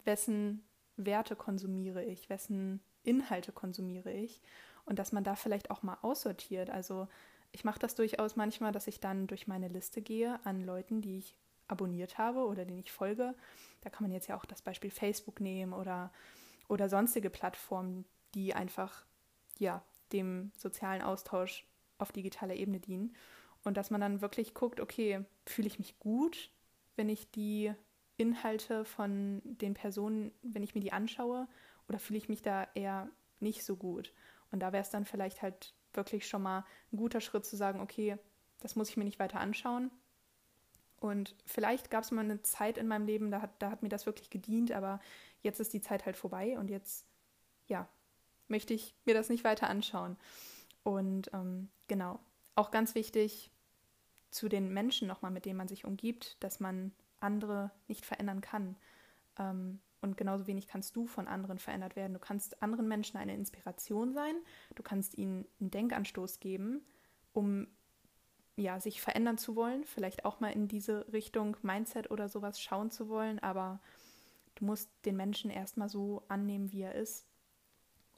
Wessen 0.04 0.64
Werte 0.96 1.36
konsumiere 1.36 2.04
ich? 2.04 2.28
Wessen 2.28 2.80
Inhalte 3.02 3.52
konsumiere 3.52 4.12
ich? 4.12 4.40
Und 4.84 4.98
dass 4.98 5.12
man 5.12 5.25
da 5.25 5.36
vielleicht 5.36 5.70
auch 5.70 5.82
mal 5.82 5.98
aussortiert. 6.02 6.70
Also 6.70 7.08
ich 7.53 7.65
mache 7.65 7.79
das 7.79 7.95
durchaus 7.95 8.37
manchmal, 8.37 8.73
dass 8.73 8.87
ich 8.87 9.00
dann 9.00 9.27
durch 9.27 9.47
meine 9.47 9.69
Liste 9.69 10.03
gehe 10.03 10.39
an 10.45 10.61
Leuten, 10.61 11.00
die 11.00 11.19
ich 11.19 11.37
abonniert 11.67 12.19
habe 12.19 12.47
oder 12.47 12.65
denen 12.65 12.81
ich 12.81 12.93
folge. 12.93 13.35
Da 13.83 13.91
kann 13.91 14.05
man 14.05 14.12
jetzt 14.12 14.27
ja 14.27 14.37
auch 14.37 14.45
das 14.45 14.62
Beispiel 14.62 14.91
Facebook 14.91 15.41
nehmen 15.41 15.73
oder, 15.73 16.12
oder 16.69 16.89
sonstige 16.89 17.31
Plattformen, 17.31 18.05
die 18.35 18.55
einfach 18.55 19.05
ja, 19.59 19.83
dem 20.12 20.53
sozialen 20.56 21.03
Austausch 21.03 21.67
auf 21.99 22.12
digitaler 22.12 22.55
Ebene 22.55 22.81
dienen. 22.81 23.15
Und 23.65 23.77
dass 23.77 23.91
man 23.91 24.00
dann 24.00 24.21
wirklich 24.21 24.55
guckt, 24.55 24.81
okay, 24.81 25.25
fühle 25.47 25.67
ich 25.69 25.79
mich 25.79 25.99
gut, 25.99 26.50
wenn 26.97 27.09
ich 27.09 27.31
die 27.31 27.73
Inhalte 28.17 28.85
von 28.85 29.43
den 29.45 29.75
Personen, 29.75 30.33
wenn 30.43 30.62
ich 30.62 30.75
mir 30.75 30.81
die 30.81 30.93
anschaue, 30.93 31.49
oder 31.89 31.99
fühle 31.99 32.19
ich 32.19 32.29
mich 32.29 32.43
da 32.43 32.69
eher 32.75 33.09
nicht 33.40 33.64
so 33.64 33.76
gut? 33.76 34.12
Und 34.50 34.61
da 34.61 34.73
wäre 34.73 34.83
es 34.83 34.90
dann 34.90 35.05
vielleicht 35.05 35.43
halt 35.43 35.75
wirklich 35.99 36.26
schon 36.26 36.43
mal 36.43 36.64
ein 36.90 36.97
guter 36.97 37.21
Schritt 37.21 37.45
zu 37.45 37.57
sagen, 37.57 37.81
okay, 37.81 38.17
das 38.61 38.75
muss 38.75 38.88
ich 38.88 38.97
mir 38.97 39.05
nicht 39.05 39.19
weiter 39.19 39.40
anschauen. 39.40 39.90
Und 41.00 41.37
vielleicht 41.45 41.90
gab 41.90 42.02
es 42.02 42.11
mal 42.11 42.23
eine 42.25 42.43
Zeit 42.43 42.78
in 42.78 42.88
meinem 42.88 43.07
Leben, 43.07 43.31
da 43.31 43.43
hat, 43.43 43.50
da 43.61 43.71
hat 43.71 43.83
mir 43.83 43.90
das 43.90 44.07
wirklich 44.07 44.31
gedient, 44.31 44.73
aber 44.73 45.00
jetzt 45.43 45.61
ist 45.61 45.73
die 45.73 45.83
Zeit 45.83 46.07
halt 46.07 46.17
vorbei 46.17 46.59
und 46.59 46.71
jetzt, 46.71 47.07
ja, 47.67 47.87
möchte 48.49 48.75
ich 48.75 48.97
mir 49.05 49.14
das 49.14 49.28
nicht 49.28 49.45
weiter 49.45 49.69
anschauen. 49.69 50.17
Und 50.83 51.31
ähm, 51.35 51.69
genau, 51.87 52.19
auch 52.55 52.71
ganz 52.71 52.95
wichtig 52.95 53.50
zu 54.31 54.49
den 54.49 54.73
Menschen 54.73 55.07
nochmal, 55.07 55.31
mit 55.31 55.45
denen 55.45 55.57
man 55.57 55.69
sich 55.69 55.85
umgibt, 55.85 56.37
dass 56.40 56.59
man 56.59 56.93
andere 57.21 57.71
nicht 57.87 58.05
verändern 58.05 58.40
kann. 58.40 58.76
Ähm, 59.38 59.81
und 60.00 60.17
genauso 60.17 60.47
wenig 60.47 60.69
kannst 60.69 60.95
du 60.97 61.07
von 61.07 61.26
anderen 61.26 61.59
verändert 61.59 61.97
werden. 61.97 62.14
Du 62.14 62.21
kannst 62.21 62.62
anderen 62.62 62.88
Menschen 62.88 63.17
eine 63.17 63.35
Inspiration 63.35 64.12
sein, 64.12 64.35
du 64.75 64.83
kannst 64.83 65.17
ihnen 65.19 65.47
einen 65.61 65.71
Denkanstoß 65.71 66.40
geben, 66.40 66.83
um 67.33 67.67
ja, 68.57 68.81
sich 68.81 69.00
verändern 69.00 69.38
zu 69.38 69.55
wollen, 69.55 69.85
vielleicht 69.85 70.25
auch 70.25 70.40
mal 70.40 70.50
in 70.50 70.67
diese 70.67 71.11
Richtung 71.12 71.57
Mindset 71.62 72.11
oder 72.11 72.28
sowas 72.28 72.61
schauen 72.61 72.90
zu 72.90 73.09
wollen, 73.09 73.38
aber 73.38 73.81
du 74.57 74.64
musst 74.64 74.90
den 75.05 75.17
Menschen 75.17 75.50
erstmal 75.50 75.88
so 75.88 76.25
annehmen, 76.26 76.73
wie 76.73 76.83
er 76.83 76.95
ist 76.95 77.26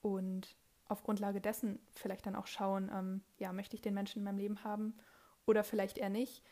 und 0.01 0.57
auf 0.89 1.03
Grundlage 1.05 1.41
dessen 1.41 1.79
vielleicht 1.93 2.27
dann 2.27 2.35
auch 2.35 2.47
schauen, 2.47 2.91
ähm, 2.93 3.23
ja, 3.39 3.53
möchte 3.53 3.77
ich 3.77 3.83
den 3.83 3.95
Menschen 3.95 4.19
in 4.19 4.25
meinem 4.25 4.39
Leben 4.39 4.65
haben 4.65 4.95
oder 5.47 5.63
vielleicht 5.63 5.99
eher 5.99 6.09
nicht. 6.09 6.43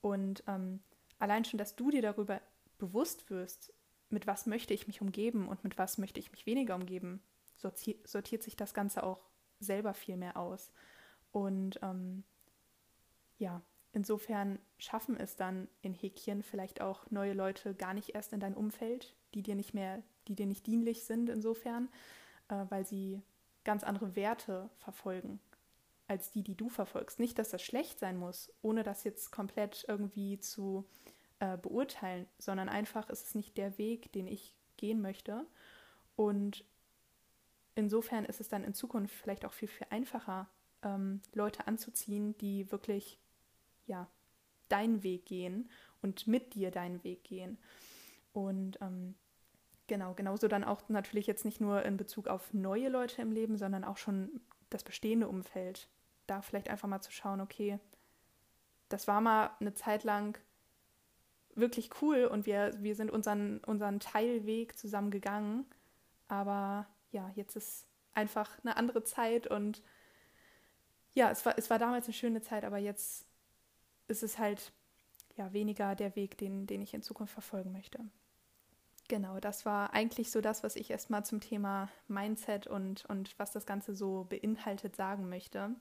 Und 0.00 0.42
ähm, 0.46 0.80
allein 1.18 1.44
schon, 1.44 1.58
dass 1.58 1.76
du 1.76 1.90
dir 1.90 2.00
darüber 2.00 2.40
bewusst 2.78 3.28
wirst, 3.28 3.72
mit 4.12 4.26
was 4.26 4.46
möchte 4.46 4.74
ich 4.74 4.86
mich 4.86 5.00
umgeben 5.00 5.48
und 5.48 5.64
mit 5.64 5.78
was 5.78 5.98
möchte 5.98 6.20
ich 6.20 6.30
mich 6.30 6.46
weniger 6.46 6.74
umgeben, 6.74 7.22
sortiert, 7.56 8.42
sich 8.42 8.56
das 8.56 8.74
Ganze 8.74 9.02
auch 9.02 9.28
selber 9.60 9.94
viel 9.94 10.16
mehr 10.16 10.36
aus. 10.36 10.72
Und 11.30 11.78
ähm, 11.82 12.24
ja, 13.38 13.62
insofern 13.92 14.58
schaffen 14.78 15.16
es 15.16 15.36
dann 15.36 15.68
in 15.80 15.94
Häkchen 15.94 16.42
vielleicht 16.42 16.80
auch 16.80 17.10
neue 17.10 17.32
Leute 17.32 17.74
gar 17.74 17.94
nicht 17.94 18.14
erst 18.14 18.32
in 18.32 18.40
dein 18.40 18.54
Umfeld, 18.54 19.16
die 19.34 19.42
dir 19.42 19.54
nicht 19.54 19.74
mehr, 19.74 20.02
die 20.28 20.34
dir 20.34 20.46
nicht 20.46 20.66
dienlich 20.66 21.04
sind 21.04 21.28
insofern, 21.28 21.88
äh, 22.48 22.66
weil 22.68 22.86
sie 22.86 23.22
ganz 23.64 23.84
andere 23.84 24.16
Werte 24.16 24.70
verfolgen 24.78 25.40
als 26.08 26.30
die, 26.30 26.42
die 26.42 26.56
du 26.56 26.68
verfolgst. 26.68 27.18
Nicht, 27.18 27.38
dass 27.38 27.50
das 27.50 27.62
schlecht 27.62 27.98
sein 27.98 28.16
muss, 28.16 28.52
ohne 28.60 28.82
das 28.82 29.04
jetzt 29.04 29.30
komplett 29.30 29.84
irgendwie 29.88 30.38
zu 30.38 30.84
äh, 31.42 31.58
beurteilen, 31.58 32.28
sondern 32.38 32.68
einfach 32.68 33.10
ist 33.10 33.26
es 33.26 33.34
nicht 33.34 33.56
der 33.58 33.76
Weg, 33.76 34.12
den 34.12 34.28
ich 34.28 34.54
gehen 34.76 35.00
möchte. 35.02 35.44
Und 36.14 36.64
insofern 37.74 38.24
ist 38.24 38.40
es 38.40 38.48
dann 38.48 38.62
in 38.62 38.74
Zukunft 38.74 39.12
vielleicht 39.12 39.44
auch 39.44 39.52
viel, 39.52 39.66
viel 39.66 39.88
einfacher, 39.90 40.48
ähm, 40.84 41.20
Leute 41.34 41.66
anzuziehen, 41.66 42.38
die 42.38 42.70
wirklich, 42.70 43.18
ja, 43.86 44.06
deinen 44.68 45.02
Weg 45.02 45.26
gehen 45.26 45.68
und 46.00 46.28
mit 46.28 46.54
dir 46.54 46.70
deinen 46.70 47.02
Weg 47.02 47.24
gehen. 47.24 47.58
Und 48.32 48.80
ähm, 48.80 49.16
genau, 49.88 50.14
genauso 50.14 50.46
dann 50.46 50.62
auch 50.62 50.88
natürlich 50.88 51.26
jetzt 51.26 51.44
nicht 51.44 51.60
nur 51.60 51.82
in 51.82 51.96
Bezug 51.96 52.28
auf 52.28 52.54
neue 52.54 52.88
Leute 52.88 53.20
im 53.20 53.32
Leben, 53.32 53.56
sondern 53.56 53.82
auch 53.82 53.96
schon 53.96 54.40
das 54.70 54.84
bestehende 54.84 55.26
Umfeld. 55.26 55.88
Da 56.28 56.40
vielleicht 56.40 56.70
einfach 56.70 56.88
mal 56.88 57.02
zu 57.02 57.10
schauen, 57.10 57.40
okay, 57.40 57.80
das 58.88 59.08
war 59.08 59.20
mal 59.20 59.50
eine 59.58 59.74
Zeit 59.74 60.04
lang 60.04 60.38
wirklich 61.54 61.90
cool 62.00 62.24
und 62.24 62.46
wir, 62.46 62.72
wir 62.78 62.94
sind 62.94 63.10
unseren, 63.10 63.58
unseren 63.58 64.00
Teilweg 64.00 64.76
zusammen 64.76 65.10
gegangen. 65.10 65.66
Aber 66.28 66.86
ja, 67.10 67.30
jetzt 67.34 67.56
ist 67.56 67.86
einfach 68.14 68.50
eine 68.62 68.76
andere 68.76 69.04
Zeit 69.04 69.46
und 69.46 69.82
ja, 71.14 71.30
es 71.30 71.44
war, 71.44 71.58
es 71.58 71.68
war 71.68 71.78
damals 71.78 72.06
eine 72.06 72.14
schöne 72.14 72.40
Zeit, 72.40 72.64
aber 72.64 72.78
jetzt 72.78 73.26
ist 74.08 74.22
es 74.22 74.38
halt 74.38 74.72
ja 75.36 75.52
weniger 75.52 75.94
der 75.94 76.16
Weg, 76.16 76.38
den, 76.38 76.66
den 76.66 76.82
ich 76.82 76.94
in 76.94 77.02
Zukunft 77.02 77.32
verfolgen 77.32 77.72
möchte. 77.72 77.98
Genau, 79.08 79.40
das 79.40 79.66
war 79.66 79.92
eigentlich 79.92 80.30
so 80.30 80.40
das, 80.40 80.62
was 80.62 80.76
ich 80.76 80.90
erstmal 80.90 81.24
zum 81.24 81.40
Thema 81.40 81.90
Mindset 82.08 82.66
und, 82.66 83.04
und 83.06 83.38
was 83.38 83.52
das 83.52 83.66
Ganze 83.66 83.94
so 83.94 84.24
beinhaltet 84.24 84.96
sagen 84.96 85.28
möchte. 85.28 85.74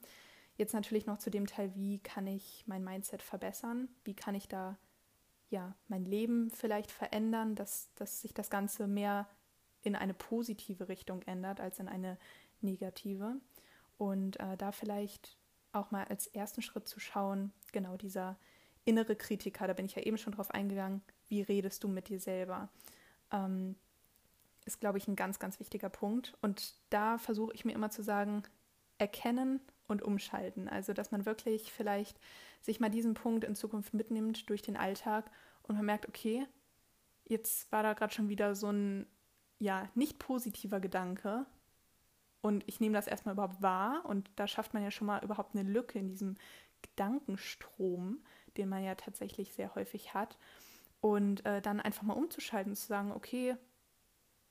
Jetzt 0.58 0.74
natürlich 0.74 1.06
noch 1.06 1.18
zu 1.18 1.30
dem 1.30 1.48
Teil, 1.48 1.74
wie 1.76 2.00
kann 2.00 2.28
ich 2.28 2.64
mein 2.68 2.84
Mindset 2.84 3.22
verbessern? 3.22 3.88
Wie 4.04 4.16
kann 4.16 4.36
ich 4.36 4.50
da 4.50 4.78
ja 5.52 5.76
mein 5.88 6.06
Leben 6.06 6.50
vielleicht 6.50 6.92
verändern, 6.92 7.56
dass, 7.56 7.94
dass 7.96 8.22
sich 8.22 8.34
das 8.34 8.50
Ganze 8.50 8.88
mehr 8.88 9.28
in 9.84 9.96
eine 9.96 10.14
positive 10.14 10.88
Richtung 10.88 11.22
ändert 11.24 11.60
als 11.60 11.80
in 11.80 11.88
eine 11.88 12.18
negative. 12.62 13.36
Und 13.98 14.40
äh, 14.40 14.58
da 14.58 14.72
vielleicht 14.72 15.38
auch 15.74 15.92
mal 15.92 16.06
als 16.06 16.28
ersten 16.28 16.62
Schritt 16.62 16.88
zu 16.88 17.00
schauen, 17.00 17.54
genau 17.72 17.98
dieser 17.98 18.38
innere 18.86 19.16
Kritiker, 19.16 19.68
da 19.68 19.74
bin 19.74 19.86
ich 19.86 19.96
ja 19.96 20.02
eben 20.02 20.18
schon 20.18 20.34
drauf 20.34 20.52
eingegangen, 20.52 21.02
wie 21.28 21.42
redest 21.42 21.84
du 21.84 21.88
mit 21.88 22.10
dir 22.10 22.20
selber? 22.20 22.70
Ähm, 23.32 23.76
ist, 24.66 24.80
glaube 24.80 24.98
ich, 24.98 25.08
ein 25.08 25.16
ganz, 25.16 25.40
ganz 25.40 25.60
wichtiger 25.60 25.90
Punkt. 25.90 26.38
Und 26.42 26.76
da 26.90 27.18
versuche 27.18 27.54
ich 27.54 27.66
mir 27.66 27.74
immer 27.74 27.90
zu 27.90 28.04
sagen, 28.04 28.44
erkennen 28.98 29.60
und 29.88 30.02
umschalten. 30.04 30.68
Also, 30.68 30.94
dass 30.94 31.12
man 31.12 31.26
wirklich 31.26 31.72
vielleicht 31.72 32.20
sich 32.62 32.80
mal 32.80 32.90
diesen 32.90 33.14
Punkt 33.14 33.44
in 33.44 33.56
Zukunft 33.56 33.94
mitnimmt 33.94 34.50
durch 34.50 34.62
den 34.62 34.78
Alltag 34.78 35.30
und 35.64 35.76
man 35.76 35.86
merkt, 35.86 36.08
okay, 36.08 36.46
jetzt 37.26 37.72
war 37.72 37.84
da 37.84 37.94
gerade 37.94 38.14
schon 38.14 38.30
wieder 38.30 38.56
so 38.56 38.70
ein 38.72 39.08
ja 39.60 39.90
nicht 39.96 40.20
positiver 40.20 40.80
Gedanke 40.80 41.46
und 42.42 42.64
ich 42.68 42.80
nehme 42.80 42.96
das 42.96 43.08
erstmal 43.08 43.34
überhaupt 43.34 43.62
wahr 43.62 44.04
und 44.06 44.30
da 44.36 44.48
schafft 44.48 44.74
man 44.74 44.84
ja 44.84 44.92
schon 44.92 45.08
mal 45.08 45.24
überhaupt 45.24 45.56
eine 45.56 45.68
Lücke 45.70 46.00
in 46.00 46.10
diesem 46.10 46.36
Gedankenstrom, 46.82 48.20
den 48.58 48.70
man 48.70 48.84
ja 48.84 48.96
tatsächlich 48.96 49.54
sehr 49.54 49.76
häufig 49.76 50.14
hat 50.14 50.38
und 51.00 51.46
äh, 51.46 51.62
dann 51.62 51.80
einfach 51.80 52.04
mal 52.04 52.14
umzuschalten, 52.14 52.76
zu 52.76 52.88
sagen, 52.88 53.12
okay, 53.12 53.56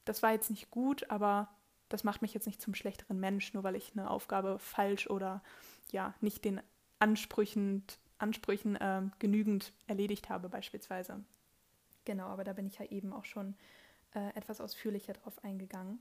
das 0.05 0.23
war 0.23 0.33
jetzt 0.33 0.51
nicht 0.51 0.71
gut, 0.71 1.11
aber 1.11 1.49
das 1.89 2.05
macht 2.05 2.23
mich 2.23 2.35
jetzt 2.35 2.47
nicht 2.47 2.63
zum 2.63 2.75
schlechteren 2.75 3.19
Mensch, 3.19 3.53
nur 3.53 3.65
weil 3.65 3.77
ich 3.77 3.93
eine 3.93 4.11
Aufgabe 4.11 4.59
falsch 4.59 5.09
oder 5.11 5.43
ja 5.91 6.15
nicht 6.21 6.45
den 6.45 6.61
Ansprüchen, 7.01 7.85
Ansprüchen 8.21 8.77
äh, 8.77 9.03
genügend 9.19 9.73
erledigt 9.87 10.29
habe 10.29 10.49
beispielsweise. 10.49 11.25
Genau, 12.05 12.27
aber 12.27 12.45
da 12.45 12.53
bin 12.53 12.67
ich 12.67 12.79
ja 12.79 12.87
eben 12.87 13.13
auch 13.13 13.25
schon 13.25 13.55
äh, 14.15 14.35
etwas 14.35 14.61
ausführlicher 14.61 15.13
darauf 15.13 15.43
eingegangen. 15.45 16.01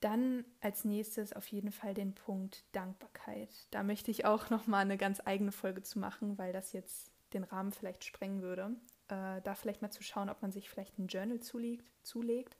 Dann 0.00 0.44
als 0.60 0.84
nächstes 0.84 1.32
auf 1.32 1.46
jeden 1.46 1.70
Fall 1.70 1.94
den 1.94 2.14
Punkt 2.14 2.64
Dankbarkeit. 2.72 3.50
Da 3.70 3.82
möchte 3.82 4.10
ich 4.10 4.24
auch 4.24 4.50
noch 4.50 4.66
mal 4.66 4.80
eine 4.80 4.96
ganz 4.96 5.20
eigene 5.24 5.52
Folge 5.52 5.82
zu 5.82 5.98
machen, 5.98 6.38
weil 6.38 6.52
das 6.52 6.72
jetzt 6.72 7.12
den 7.34 7.44
Rahmen 7.44 7.72
vielleicht 7.72 8.04
sprengen 8.04 8.42
würde. 8.42 8.74
Äh, 9.08 9.40
da 9.42 9.54
vielleicht 9.54 9.80
mal 9.80 9.90
zu 9.90 10.02
schauen, 10.02 10.28
ob 10.28 10.42
man 10.42 10.50
sich 10.50 10.68
vielleicht 10.68 10.98
ein 10.98 11.06
Journal 11.06 11.40
zulegt. 11.40 11.90
zulegt. 12.02 12.56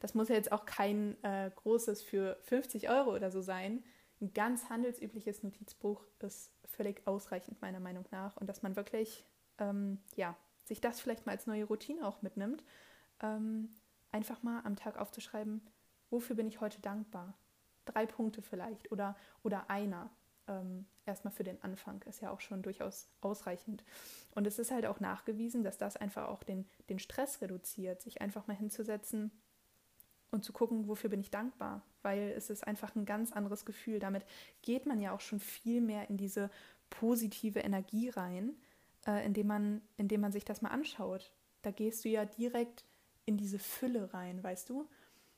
Das 0.00 0.14
muss 0.14 0.28
ja 0.28 0.34
jetzt 0.34 0.52
auch 0.52 0.66
kein 0.66 1.16
äh, 1.24 1.50
großes 1.54 2.02
für 2.02 2.36
50 2.42 2.88
Euro 2.90 3.14
oder 3.14 3.30
so 3.30 3.40
sein. 3.40 3.82
Ein 4.24 4.32
ganz 4.32 4.70
handelsübliches 4.70 5.42
Notizbuch 5.42 6.02
ist 6.20 6.50
völlig 6.64 7.06
ausreichend 7.06 7.60
meiner 7.60 7.78
Meinung 7.78 8.06
nach 8.10 8.38
und 8.38 8.46
dass 8.46 8.62
man 8.62 8.74
wirklich 8.74 9.22
ähm, 9.58 9.98
ja 10.16 10.34
sich 10.64 10.80
das 10.80 10.98
vielleicht 10.98 11.26
mal 11.26 11.32
als 11.32 11.46
neue 11.46 11.66
Routine 11.66 12.06
auch 12.06 12.22
mitnimmt. 12.22 12.64
Ähm, 13.20 13.68
einfach 14.12 14.42
mal 14.42 14.62
am 14.64 14.76
Tag 14.76 14.98
aufzuschreiben, 14.98 15.60
wofür 16.08 16.36
bin 16.36 16.46
ich 16.46 16.62
heute 16.62 16.80
dankbar? 16.80 17.36
Drei 17.84 18.06
Punkte 18.06 18.40
vielleicht 18.40 18.90
oder, 18.90 19.14
oder 19.42 19.68
einer. 19.68 20.08
Ähm, 20.48 20.86
erstmal 21.04 21.34
für 21.34 21.44
den 21.44 21.62
Anfang 21.62 22.00
ist 22.04 22.22
ja 22.22 22.30
auch 22.30 22.40
schon 22.40 22.62
durchaus 22.62 23.10
ausreichend. 23.20 23.84
Und 24.34 24.46
es 24.46 24.58
ist 24.58 24.70
halt 24.70 24.86
auch 24.86 25.00
nachgewiesen, 25.00 25.64
dass 25.64 25.76
das 25.76 25.98
einfach 25.98 26.28
auch 26.28 26.44
den, 26.44 26.66
den 26.88 26.98
Stress 26.98 27.42
reduziert, 27.42 28.00
sich 28.00 28.22
einfach 28.22 28.46
mal 28.46 28.56
hinzusetzen 28.56 29.32
und 30.34 30.44
zu 30.44 30.52
gucken, 30.52 30.88
wofür 30.88 31.08
bin 31.08 31.20
ich 31.20 31.30
dankbar, 31.30 31.82
weil 32.02 32.34
es 32.36 32.50
ist 32.50 32.66
einfach 32.66 32.94
ein 32.94 33.06
ganz 33.06 33.32
anderes 33.32 33.64
Gefühl. 33.64 34.00
Damit 34.00 34.26
geht 34.62 34.84
man 34.84 35.00
ja 35.00 35.12
auch 35.12 35.20
schon 35.20 35.40
viel 35.40 35.80
mehr 35.80 36.10
in 36.10 36.16
diese 36.16 36.50
positive 36.90 37.60
Energie 37.60 38.10
rein, 38.10 38.56
äh, 39.06 39.24
indem, 39.24 39.46
man, 39.46 39.80
indem 39.96 40.20
man 40.20 40.32
sich 40.32 40.44
das 40.44 40.60
mal 40.60 40.70
anschaut. 40.70 41.32
Da 41.62 41.70
gehst 41.70 42.04
du 42.04 42.08
ja 42.08 42.24
direkt 42.24 42.84
in 43.24 43.36
diese 43.36 43.58
Fülle 43.58 44.12
rein, 44.12 44.42
weißt 44.42 44.68
du? 44.68 44.88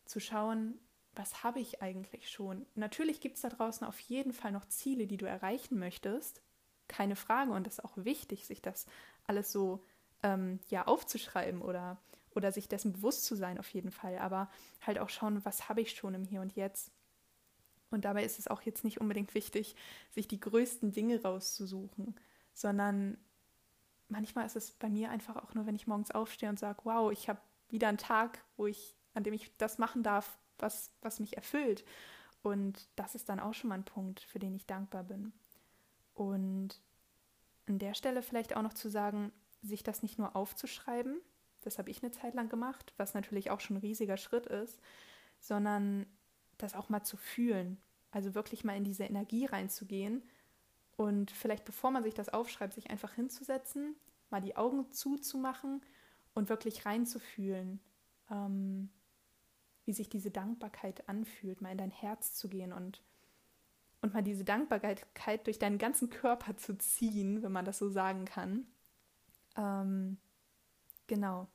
Zu 0.06 0.18
schauen, 0.18 0.78
was 1.14 1.44
habe 1.44 1.60
ich 1.60 1.82
eigentlich 1.82 2.30
schon? 2.30 2.66
Natürlich 2.74 3.20
gibt 3.20 3.36
es 3.36 3.42
da 3.42 3.48
draußen 3.48 3.86
auf 3.86 3.98
jeden 4.00 4.32
Fall 4.32 4.52
noch 4.52 4.66
Ziele, 4.66 5.06
die 5.06 5.16
du 5.16 5.26
erreichen 5.26 5.78
möchtest. 5.78 6.42
Keine 6.88 7.16
Frage. 7.16 7.52
Und 7.52 7.66
das 7.66 7.74
ist 7.74 7.84
auch 7.84 7.96
wichtig, 7.96 8.46
sich 8.46 8.62
das 8.62 8.86
alles 9.26 9.52
so 9.52 9.84
ähm, 10.22 10.60
ja 10.68 10.86
aufzuschreiben 10.86 11.62
oder, 11.62 11.98
oder 12.36 12.52
sich 12.52 12.68
dessen 12.68 12.92
bewusst 12.92 13.24
zu 13.24 13.34
sein, 13.34 13.58
auf 13.58 13.68
jeden 13.70 13.90
Fall. 13.90 14.18
Aber 14.18 14.50
halt 14.80 14.98
auch 14.98 15.08
schauen, 15.08 15.44
was 15.44 15.68
habe 15.68 15.80
ich 15.80 15.92
schon 15.92 16.14
im 16.14 16.24
Hier 16.24 16.40
und 16.42 16.54
Jetzt. 16.54 16.92
Und 17.90 18.04
dabei 18.04 18.24
ist 18.24 18.38
es 18.38 18.48
auch 18.48 18.62
jetzt 18.62 18.84
nicht 18.84 19.00
unbedingt 19.00 19.34
wichtig, 19.34 19.74
sich 20.10 20.28
die 20.28 20.40
größten 20.40 20.92
Dinge 20.92 21.22
rauszusuchen, 21.22 22.14
sondern 22.52 23.16
manchmal 24.08 24.46
ist 24.46 24.56
es 24.56 24.72
bei 24.72 24.88
mir 24.88 25.10
einfach 25.10 25.36
auch 25.36 25.54
nur, 25.54 25.66
wenn 25.66 25.76
ich 25.76 25.86
morgens 25.86 26.10
aufstehe 26.10 26.48
und 26.48 26.58
sage, 26.58 26.80
wow, 26.84 27.10
ich 27.10 27.28
habe 27.28 27.40
wieder 27.70 27.88
ein 27.88 27.98
Tag, 27.98 28.44
wo 28.56 28.66
ich, 28.66 28.94
an 29.14 29.22
dem 29.22 29.34
ich 29.34 29.56
das 29.56 29.78
machen 29.78 30.02
darf, 30.02 30.38
was, 30.58 30.90
was 31.00 31.20
mich 31.20 31.36
erfüllt. 31.36 31.84
Und 32.42 32.88
das 32.96 33.14
ist 33.14 33.28
dann 33.28 33.40
auch 33.40 33.54
schon 33.54 33.68
mal 33.68 33.76
ein 33.76 33.84
Punkt, 33.84 34.20
für 34.20 34.38
den 34.38 34.54
ich 34.54 34.66
dankbar 34.66 35.04
bin. 35.04 35.32
Und 36.14 36.80
an 37.66 37.78
der 37.78 37.94
Stelle 37.94 38.22
vielleicht 38.22 38.54
auch 38.56 38.62
noch 38.62 38.74
zu 38.74 38.88
sagen, 38.88 39.32
sich 39.62 39.82
das 39.82 40.02
nicht 40.02 40.18
nur 40.18 40.36
aufzuschreiben, 40.36 41.20
das 41.66 41.78
habe 41.78 41.90
ich 41.90 42.02
eine 42.02 42.12
Zeit 42.12 42.34
lang 42.34 42.48
gemacht, 42.48 42.94
was 42.96 43.14
natürlich 43.14 43.50
auch 43.50 43.60
schon 43.60 43.76
ein 43.76 43.80
riesiger 43.80 44.16
Schritt 44.16 44.46
ist, 44.46 44.80
sondern 45.40 46.06
das 46.58 46.74
auch 46.74 46.88
mal 46.88 47.02
zu 47.02 47.16
fühlen. 47.16 47.78
Also 48.10 48.34
wirklich 48.34 48.64
mal 48.64 48.76
in 48.76 48.84
diese 48.84 49.04
Energie 49.04 49.46
reinzugehen 49.46 50.22
und 50.96 51.30
vielleicht 51.30 51.64
bevor 51.64 51.90
man 51.90 52.02
sich 52.02 52.14
das 52.14 52.30
aufschreibt, 52.30 52.74
sich 52.74 52.90
einfach 52.90 53.12
hinzusetzen, 53.12 53.94
mal 54.30 54.40
die 54.40 54.56
Augen 54.56 54.90
zuzumachen 54.92 55.82
und 56.34 56.48
wirklich 56.48 56.86
reinzufühlen, 56.86 57.80
ähm, 58.30 58.90
wie 59.84 59.92
sich 59.92 60.08
diese 60.08 60.30
Dankbarkeit 60.30 61.08
anfühlt, 61.08 61.60
mal 61.60 61.72
in 61.72 61.78
dein 61.78 61.90
Herz 61.90 62.34
zu 62.34 62.48
gehen 62.48 62.72
und, 62.72 63.02
und 64.00 64.14
mal 64.14 64.22
diese 64.22 64.44
Dankbarkeit 64.44 65.46
durch 65.46 65.58
deinen 65.58 65.78
ganzen 65.78 66.10
Körper 66.10 66.56
zu 66.56 66.76
ziehen, 66.78 67.42
wenn 67.42 67.52
man 67.52 67.64
das 67.64 67.78
so 67.78 67.88
sagen 67.88 68.24
kann. 68.24 68.66
Ähm, 69.56 70.18
genau, 71.06 71.48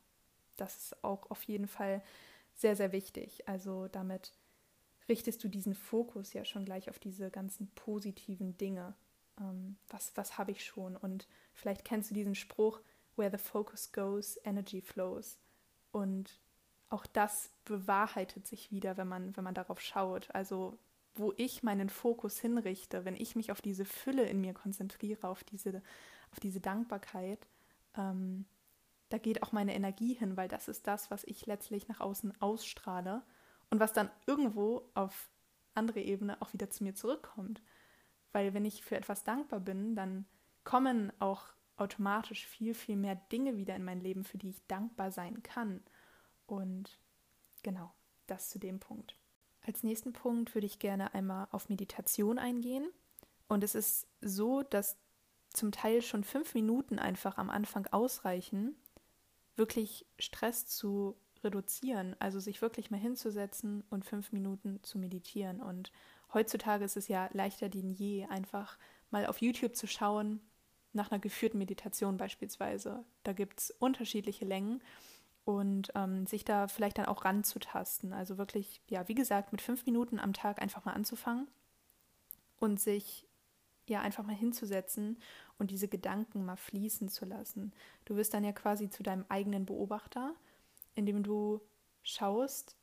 das 0.62 0.78
ist 0.78 1.04
auch 1.04 1.30
auf 1.30 1.44
jeden 1.44 1.68
Fall 1.68 2.02
sehr, 2.54 2.76
sehr 2.76 2.92
wichtig. 2.92 3.48
Also 3.48 3.88
damit 3.88 4.34
richtest 5.10 5.44
du 5.44 5.48
diesen 5.48 5.74
Fokus 5.74 6.34
ja 6.34 6.46
schon 6.46 6.66
gleich 6.66 6.90
auf 6.90 7.00
diese 7.00 7.32
ganzen 7.32 7.68
positiven 7.72 8.58
Dinge. 8.58 8.94
Ähm, 9.40 9.78
was 9.90 10.12
was 10.16 10.38
habe 10.38 10.52
ich 10.52 10.64
schon? 10.64 10.96
Und 10.96 11.28
vielleicht 11.54 11.84
kennst 11.84 12.12
du 12.12 12.14
diesen 12.14 12.36
Spruch, 12.36 12.82
where 13.16 13.32
the 13.32 13.44
focus 13.44 13.92
goes, 13.92 14.40
energy 14.44 14.82
flows. 14.82 15.38
Und 15.92 16.40
auch 16.90 17.06
das 17.06 17.52
bewahrheitet 17.66 18.48
sich 18.48 18.72
wieder, 18.72 18.98
wenn 18.98 19.08
man, 19.08 19.36
wenn 19.36 19.44
man 19.44 19.56
darauf 19.56 19.82
schaut. 19.82 20.30
Also 20.34 20.78
wo 21.16 21.34
ich 21.36 21.64
meinen 21.64 21.90
Fokus 21.90 22.40
hinrichte, 22.40 23.04
wenn 23.04 23.16
ich 23.16 23.36
mich 23.36 23.52
auf 23.52 23.62
diese 23.62 23.86
Fülle 23.86 24.24
in 24.24 24.40
mir 24.40 24.54
konzentriere, 24.54 25.28
auf 25.28 25.44
diese, 25.44 25.82
auf 26.32 26.40
diese 26.40 26.62
Dankbarkeit, 26.62 27.48
ähm, 27.98 28.46
da 29.12 29.18
geht 29.18 29.44
auch 29.44 29.52
meine 29.52 29.76
Energie 29.76 30.14
hin, 30.14 30.38
weil 30.38 30.48
das 30.48 30.68
ist 30.68 30.88
das, 30.88 31.12
was 31.12 31.26
ich 31.26 31.46
letztlich 31.46 31.88
nach 31.90 32.00
außen 32.00 32.40
ausstrahle 32.42 33.24
und 33.70 33.80
was 33.80 33.92
dann 33.94 34.10
irgendwo 34.26 34.90
auf 34.94 35.30
andere 35.74 36.00
Ebene 36.00 36.42
auch 36.42 36.54
wieder 36.54 36.70
zu 36.70 36.84
mir 36.84 36.96
zurückkommt. 36.96 37.62
Weil 38.32 38.54
wenn 38.54 38.66
ich 38.66 38.84
für 38.84 38.96
etwas 38.96 39.24
dankbar 39.24 39.60
bin, 39.60 39.96
dann 39.96 40.26
kommen 40.64 41.12
auch 41.20 41.44
automatisch 41.76 42.48
viel, 42.48 42.74
viel 42.74 42.96
mehr 42.96 43.16
Dinge 43.16 43.58
wieder 43.58 43.76
in 43.76 43.84
mein 43.84 44.00
Leben, 44.00 44.24
für 44.24 44.38
die 44.38 44.50
ich 44.50 44.66
dankbar 44.68 45.12
sein 45.12 45.44
kann. 45.44 45.82
Und 46.46 46.98
genau, 47.64 47.92
das 48.28 48.50
zu 48.50 48.60
dem 48.60 48.80
Punkt. 48.80 49.18
Als 49.66 49.84
nächsten 49.84 50.14
Punkt 50.14 50.56
würde 50.56 50.68
ich 50.68 50.80
gerne 50.80 51.14
einmal 51.14 51.48
auf 51.52 51.70
Meditation 51.70 52.40
eingehen. 52.40 52.90
Und 53.48 53.64
es 53.64 53.76
ist 53.76 54.08
so, 54.22 54.64
dass 54.64 54.98
zum 55.50 55.72
Teil 55.72 56.02
schon 56.02 56.24
fünf 56.24 56.54
Minuten 56.54 56.98
einfach 56.98 57.38
am 57.38 57.50
Anfang 57.50 57.88
ausreichen, 57.88 58.76
wirklich 59.56 60.06
Stress 60.20 60.66
zu 60.68 61.16
reduzieren, 61.44 62.16
also 62.20 62.40
sich 62.40 62.62
wirklich 62.62 62.92
mal 62.92 63.00
hinzusetzen 63.00 63.84
und 63.90 64.06
fünf 64.06 64.32
Minuten 64.32 64.80
zu 64.84 65.00
meditieren. 65.00 65.62
Und 65.62 65.92
heutzutage 66.34 66.86
ist 66.86 66.98
es 66.98 67.08
ja 67.08 67.30
leichter 67.34 67.70
denn 67.70 67.92
je, 67.92 68.26
einfach 68.26 68.78
mal 69.10 69.26
auf 69.26 69.42
YouTube 69.42 69.76
zu 69.76 69.88
schauen, 69.88 70.40
nach 70.94 71.12
einer 71.12 71.20
geführten 71.20 71.58
Meditation 71.58 72.18
beispielsweise. 72.18 73.06
Da 73.24 73.34
gibt 73.34 73.60
es 73.60 73.72
unterschiedliche 73.72 74.46
Längen 74.46 74.82
und 75.46 75.92
ähm, 75.96 76.26
sich 76.26 76.44
da 76.44 76.68
vielleicht 76.68 76.98
dann 76.98 77.06
auch 77.06 77.26
ranzutasten. 77.26 78.14
Also 78.14 78.38
wirklich, 78.38 78.82
ja, 78.90 79.08
wie 79.08 79.16
gesagt, 79.16 79.52
mit 79.52 79.62
fünf 79.62 79.86
Minuten 79.86 80.20
am 80.20 80.34
Tag 80.34 80.62
einfach 80.62 80.86
mal 80.86 80.94
anzufangen 80.94 81.48
und 82.60 82.80
sich 82.80 83.26
ja 83.88 84.02
einfach 84.02 84.24
mal 84.24 84.36
hinzusetzen 84.36 85.18
und 85.58 85.72
diese 85.72 85.88
Gedanken 85.88 86.46
mal 86.46 86.56
fließen 86.56 87.10
zu 87.10 87.26
lassen. 87.26 87.74
Du 88.06 88.16
wirst 88.16 88.34
dann 88.34 88.44
ja 88.44 88.52
quasi 88.52 88.90
zu 88.90 89.04
deinem 89.04 89.26
eigenen 89.30 89.66
Beobachter, 89.66 90.34
indem 90.96 91.24
du 91.24 91.62
schaust, 92.04 92.76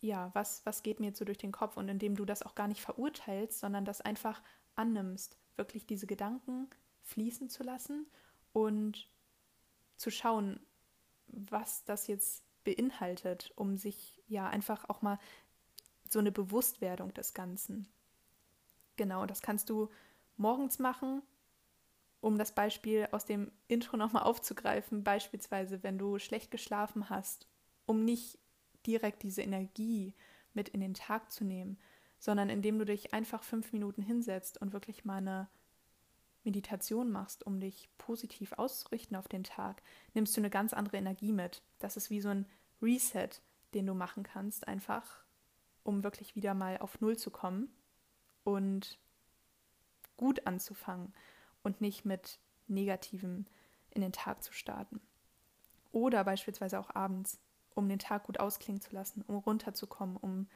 ja, 0.00 0.30
was, 0.34 0.64
was 0.66 0.82
geht 0.82 1.00
mir 1.00 1.06
jetzt 1.06 1.18
so 1.18 1.24
durch 1.24 1.38
den 1.38 1.52
Kopf 1.52 1.76
und 1.76 1.88
indem 1.88 2.16
du 2.16 2.24
das 2.24 2.42
auch 2.42 2.54
gar 2.54 2.68
nicht 2.68 2.80
verurteilst, 2.80 3.60
sondern 3.60 3.84
das 3.84 4.00
einfach 4.00 4.42
annimmst, 4.74 5.36
wirklich 5.56 5.86
diese 5.86 6.06
Gedanken 6.06 6.68
fließen 7.02 7.48
zu 7.48 7.62
lassen 7.62 8.06
und 8.52 9.08
zu 9.96 10.10
schauen, 10.10 10.60
was 11.28 11.84
das 11.84 12.06
jetzt 12.06 12.44
beinhaltet, 12.64 13.52
um 13.56 13.76
sich 13.76 14.20
ja 14.28 14.48
einfach 14.48 14.88
auch 14.88 15.02
mal 15.02 15.18
so 16.08 16.18
eine 16.18 16.32
Bewusstwerdung 16.32 17.14
des 17.14 17.34
Ganzen. 17.34 17.88
Genau, 18.96 19.26
das 19.26 19.40
kannst 19.40 19.70
du 19.70 19.88
morgens 20.42 20.78
machen, 20.78 21.22
um 22.20 22.36
das 22.36 22.54
Beispiel 22.54 23.08
aus 23.12 23.24
dem 23.24 23.50
Intro 23.68 23.96
nochmal 23.96 24.24
aufzugreifen, 24.24 25.02
beispielsweise 25.02 25.82
wenn 25.82 25.98
du 25.98 26.18
schlecht 26.18 26.50
geschlafen 26.50 27.08
hast, 27.08 27.48
um 27.86 28.04
nicht 28.04 28.38
direkt 28.86 29.22
diese 29.22 29.42
Energie 29.42 30.14
mit 30.52 30.68
in 30.68 30.80
den 30.80 30.94
Tag 30.94 31.32
zu 31.32 31.44
nehmen, 31.44 31.78
sondern 32.18 32.50
indem 32.50 32.78
du 32.78 32.84
dich 32.84 33.14
einfach 33.14 33.42
fünf 33.42 33.72
Minuten 33.72 34.02
hinsetzt 34.02 34.60
und 34.60 34.72
wirklich 34.72 35.04
mal 35.04 35.16
eine 35.16 35.48
Meditation 36.44 37.10
machst, 37.10 37.46
um 37.46 37.60
dich 37.60 37.88
positiv 37.98 38.52
auszurichten 38.52 39.16
auf 39.16 39.28
den 39.28 39.44
Tag, 39.44 39.82
nimmst 40.14 40.36
du 40.36 40.40
eine 40.40 40.50
ganz 40.50 40.72
andere 40.72 40.96
Energie 40.96 41.32
mit. 41.32 41.62
Das 41.78 41.96
ist 41.96 42.10
wie 42.10 42.20
so 42.20 42.28
ein 42.28 42.46
Reset, 42.80 43.30
den 43.74 43.86
du 43.86 43.94
machen 43.94 44.22
kannst, 44.22 44.68
einfach 44.68 45.24
um 45.84 46.04
wirklich 46.04 46.36
wieder 46.36 46.54
mal 46.54 46.78
auf 46.78 47.00
Null 47.00 47.16
zu 47.16 47.30
kommen 47.30 47.72
und 48.44 48.98
gut 50.16 50.46
anzufangen 50.46 51.12
und 51.62 51.80
nicht 51.80 52.04
mit 52.04 52.38
Negativem 52.68 53.46
in 53.90 54.02
den 54.02 54.12
Tag 54.12 54.42
zu 54.42 54.52
starten. 54.52 55.00
Oder 55.92 56.24
beispielsweise 56.24 56.80
auch 56.80 56.94
abends, 56.94 57.38
um 57.74 57.88
den 57.88 57.98
Tag 57.98 58.24
gut 58.24 58.40
ausklingen 58.40 58.80
zu 58.80 58.92
lassen, 58.94 59.22
um 59.26 59.36
runterzukommen, 59.36 60.16
um 60.16 60.48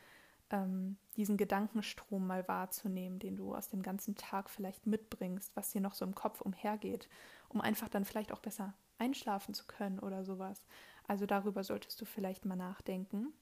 ähm, 0.51 0.97
diesen 1.17 1.37
Gedankenstrom 1.37 2.27
mal 2.27 2.47
wahrzunehmen, 2.49 3.19
den 3.19 3.37
du 3.37 3.55
aus 3.55 3.69
dem 3.69 3.83
ganzen 3.83 4.15
Tag 4.17 4.49
vielleicht 4.49 4.87
mitbringst, 4.87 5.55
was 5.55 5.71
dir 5.71 5.81
noch 5.81 5.95
so 5.95 6.05
im 6.05 6.15
Kopf 6.15 6.41
umhergeht, 6.41 7.09
um 7.49 7.61
einfach 7.61 7.89
dann 7.89 8.05
vielleicht 8.05 8.33
auch 8.33 8.41
besser 8.41 8.75
einschlafen 8.99 9.55
zu 9.55 9.67
können 9.67 9.99
oder 9.99 10.25
sowas. 10.25 10.65
Also 11.07 11.27
darüber 11.27 11.65
solltest 11.65 12.01
du 12.01 12.05
vielleicht 12.05 12.45
mal 12.45 12.57
nachdenken. 12.57 13.33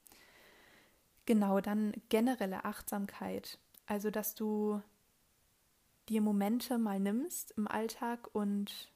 Genau, 1.26 1.60
dann 1.60 1.92
generelle 2.08 2.64
Achtsamkeit. 2.64 3.58
Also, 3.86 4.10
dass 4.10 4.34
du 4.34 4.82
dir 6.08 6.20
Momente 6.20 6.78
mal 6.78 7.00
nimmst 7.00 7.52
im 7.52 7.68
Alltag 7.68 8.28
und 8.32 8.92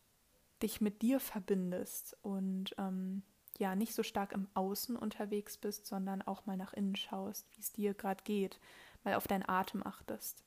dich 0.63 0.81
mit 0.81 1.03
dir 1.03 1.21
verbindest 1.21 2.17
und 2.23 2.75
ähm, 2.79 3.23
ja 3.59 3.75
nicht 3.75 3.95
so 3.95 4.03
stark 4.03 4.33
im 4.33 4.49
Außen 4.55 4.97
unterwegs 4.97 5.57
bist, 5.57 5.87
sondern 5.87 6.23
auch 6.23 6.47
mal 6.47 6.57
nach 6.57 6.73
innen 6.73 6.97
schaust, 6.97 7.47
wie 7.57 7.61
es 7.61 7.73
dir 7.73 7.95
gerade 7.95 8.23
geht, 8.25 8.59
mal 9.05 9.15
auf 9.15 9.27
deinen 9.27 9.49
Atem 9.49 9.85
achtest. 9.87 10.45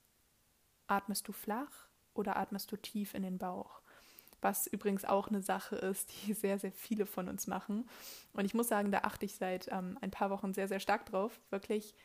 Atmest 0.87 1.27
du 1.27 1.31
flach 1.31 1.87
oder 2.13 2.37
atmest 2.37 2.71
du 2.71 2.77
tief 2.77 3.13
in 3.13 3.23
den 3.23 3.37
Bauch? 3.37 3.81
Was 4.41 4.65
übrigens 4.67 5.05
auch 5.05 5.27
eine 5.27 5.41
Sache 5.41 5.75
ist, 5.75 6.11
die 6.25 6.33
sehr, 6.33 6.59
sehr 6.59 6.71
viele 6.71 7.05
von 7.05 7.29
uns 7.29 7.47
machen. 7.47 7.87
Und 8.33 8.45
ich 8.45 8.53
muss 8.53 8.67
sagen, 8.67 8.91
da 8.91 8.99
achte 8.99 9.25
ich 9.25 9.35
seit 9.35 9.67
ähm, 9.71 9.97
ein 10.01 10.11
paar 10.11 10.29
Wochen 10.29 10.53
sehr, 10.53 10.67
sehr 10.67 10.79
stark 10.79 11.05
drauf, 11.05 11.39
wirklich 11.49 11.95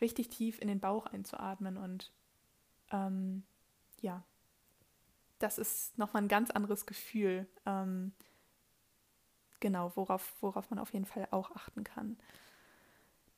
richtig 0.00 0.28
tief 0.28 0.60
in 0.60 0.68
den 0.68 0.80
Bauch 0.80 1.06
einzuatmen. 1.06 1.76
Und 1.76 2.12
ähm, 2.90 3.44
ja, 4.02 4.22
das 5.38 5.58
ist 5.58 5.96
nochmal 5.98 6.22
ein 6.22 6.28
ganz 6.28 6.50
anderes 6.50 6.86
Gefühl. 6.86 7.48
Ähm, 7.66 8.12
genau, 9.60 9.92
worauf, 9.96 10.34
worauf 10.40 10.70
man 10.70 10.78
auf 10.78 10.92
jeden 10.92 11.06
Fall 11.06 11.26
auch 11.30 11.50
achten 11.52 11.84
kann. 11.84 12.18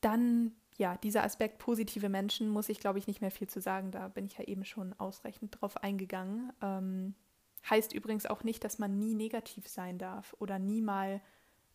Dann, 0.01 0.51
ja, 0.77 0.97
dieser 0.97 1.23
Aspekt 1.23 1.57
positive 1.57 2.09
Menschen 2.09 2.49
muss 2.49 2.69
ich, 2.69 2.79
glaube 2.79 2.99
ich, 2.99 3.07
nicht 3.07 3.21
mehr 3.21 3.31
viel 3.31 3.47
zu 3.47 3.61
sagen. 3.61 3.91
Da 3.91 4.07
bin 4.09 4.25
ich 4.25 4.37
ja 4.37 4.43
eben 4.43 4.65
schon 4.65 4.93
ausreichend 4.99 5.59
drauf 5.59 5.77
eingegangen. 5.77 6.51
Ähm, 6.61 7.15
heißt 7.69 7.93
übrigens 7.93 8.25
auch 8.25 8.43
nicht, 8.43 8.63
dass 8.63 8.77
man 8.77 8.99
nie 8.99 9.15
negativ 9.15 9.67
sein 9.67 9.97
darf 9.97 10.35
oder 10.39 10.59
nie 10.59 10.81
mal, 10.81 11.21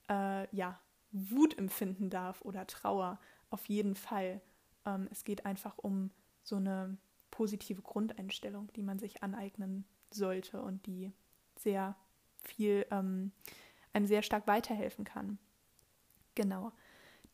äh, 0.08 0.54
ja, 0.54 0.78
Wut 1.12 1.58
empfinden 1.58 2.08
darf 2.08 2.40
oder 2.42 2.68
Trauer. 2.68 3.18
Auf 3.50 3.66
jeden 3.66 3.96
Fall. 3.96 4.40
Ähm, 4.86 5.08
es 5.10 5.24
geht 5.24 5.44
einfach 5.44 5.76
um 5.78 6.10
so 6.44 6.56
eine 6.56 6.96
positive 7.30 7.82
Grundeinstellung, 7.82 8.72
die 8.74 8.82
man 8.82 8.98
sich 8.98 9.22
aneignen 9.22 9.84
sollte 10.10 10.60
und 10.60 10.86
die 10.86 11.12
sehr 11.56 11.96
viel 12.44 12.86
ähm, 12.90 13.32
einem 13.92 14.06
sehr 14.06 14.22
stark 14.22 14.46
weiterhelfen 14.46 15.04
kann. 15.04 15.38
Genau. 16.34 16.72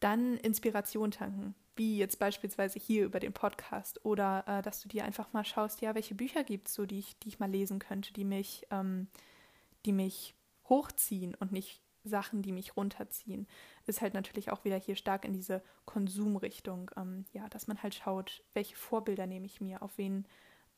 Dann 0.00 0.36
Inspiration 0.38 1.10
tanken, 1.10 1.54
wie 1.74 1.98
jetzt 1.98 2.18
beispielsweise 2.18 2.78
hier 2.78 3.04
über 3.04 3.20
den 3.20 3.32
Podcast 3.32 4.04
oder 4.04 4.44
äh, 4.46 4.62
dass 4.62 4.80
du 4.80 4.88
dir 4.88 5.04
einfach 5.04 5.32
mal 5.32 5.44
schaust, 5.44 5.80
ja, 5.80 5.94
welche 5.94 6.14
Bücher 6.14 6.44
gibt 6.44 6.68
es 6.68 6.74
so, 6.74 6.86
die 6.86 6.98
ich, 6.98 7.18
die 7.20 7.28
ich 7.28 7.38
mal 7.38 7.50
lesen 7.50 7.78
könnte, 7.78 8.12
die 8.12 8.24
mich, 8.24 8.66
ähm, 8.70 9.08
die 9.84 9.92
mich 9.92 10.34
hochziehen 10.68 11.34
und 11.34 11.52
nicht 11.52 11.80
Sachen, 12.08 12.42
die 12.42 12.52
mich 12.52 12.76
runterziehen. 12.76 13.46
Ist 13.86 14.00
halt 14.00 14.14
natürlich 14.14 14.50
auch 14.50 14.64
wieder 14.64 14.76
hier 14.76 14.96
stark 14.96 15.24
in 15.24 15.32
diese 15.32 15.62
Konsumrichtung, 15.84 16.90
ähm, 16.96 17.24
ja, 17.32 17.48
dass 17.48 17.66
man 17.66 17.82
halt 17.82 17.94
schaut, 17.94 18.44
welche 18.54 18.76
Vorbilder 18.76 19.26
nehme 19.26 19.46
ich 19.46 19.60
mir, 19.60 19.82
auf 19.82 19.98
wen 19.98 20.26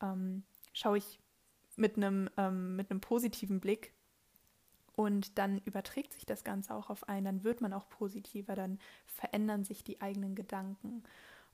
ähm, 0.01 0.43
schaue 0.73 0.97
ich 0.97 1.19
mit 1.75 1.97
einem 1.97 2.29
ähm, 2.37 2.75
mit 2.75 2.91
einem 2.91 3.01
positiven 3.01 3.59
Blick 3.59 3.93
und 4.99 5.37
dann 5.37 5.59
überträgt 5.59 6.11
sich 6.11 6.25
das 6.25 6.43
Ganze 6.43 6.75
auch 6.75 6.89
auf 6.89 7.07
einen, 7.07 7.23
dann 7.23 7.43
wird 7.45 7.61
man 7.61 7.71
auch 7.71 7.87
positiver, 7.87 8.53
dann 8.53 8.79
verändern 9.05 9.63
sich 9.63 9.81
die 9.85 10.01
eigenen 10.01 10.35
Gedanken. 10.35 11.03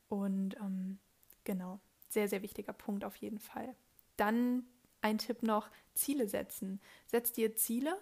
Und 0.10 0.56
ähm, 0.56 0.98
genau, 1.44 1.80
sehr, 2.10 2.28
sehr 2.28 2.42
wichtiger 2.42 2.74
Punkt 2.74 3.06
auf 3.06 3.16
jeden 3.18 3.38
Fall. 3.38 3.76
Dann 4.18 4.66
ein 5.02 5.20
Tipp 5.20 5.44
noch, 5.44 5.70
Ziele 5.94 6.28
setzen. 6.28 6.82
Setz 7.06 7.34
dir 7.34 7.56
Ziele, 7.56 7.96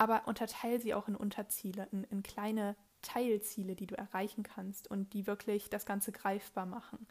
aber 0.00 0.26
unterteil 0.26 0.80
sie 0.80 0.94
auch 0.94 1.08
in 1.08 1.14
Unterziele, 1.14 1.86
in, 1.92 2.04
in 2.04 2.22
kleine 2.22 2.74
Teilziele, 3.02 3.76
die 3.76 3.86
du 3.86 3.98
erreichen 3.98 4.42
kannst 4.42 4.90
und 4.90 5.12
die 5.12 5.26
wirklich 5.26 5.68
das 5.68 5.84
Ganze 5.84 6.10
greifbar 6.10 6.64
machen. 6.64 7.06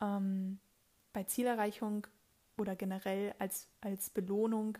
Ähm, 0.00 0.58
bei 1.12 1.22
Zielerreichung 1.22 2.04
oder 2.58 2.74
generell 2.74 3.32
als, 3.38 3.68
als 3.80 4.10
Belohnung 4.10 4.76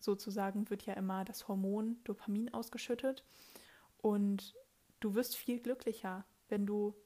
sozusagen 0.00 0.70
wird 0.70 0.86
ja 0.86 0.94
immer 0.94 1.24
das 1.24 1.46
Hormon 1.46 2.02
Dopamin 2.02 2.52
ausgeschüttet. 2.52 3.24
Und 3.98 4.56
du 4.98 5.14
wirst 5.14 5.36
viel 5.36 5.60
glücklicher, 5.60 6.24
wenn 6.48 6.66
du 6.66 6.96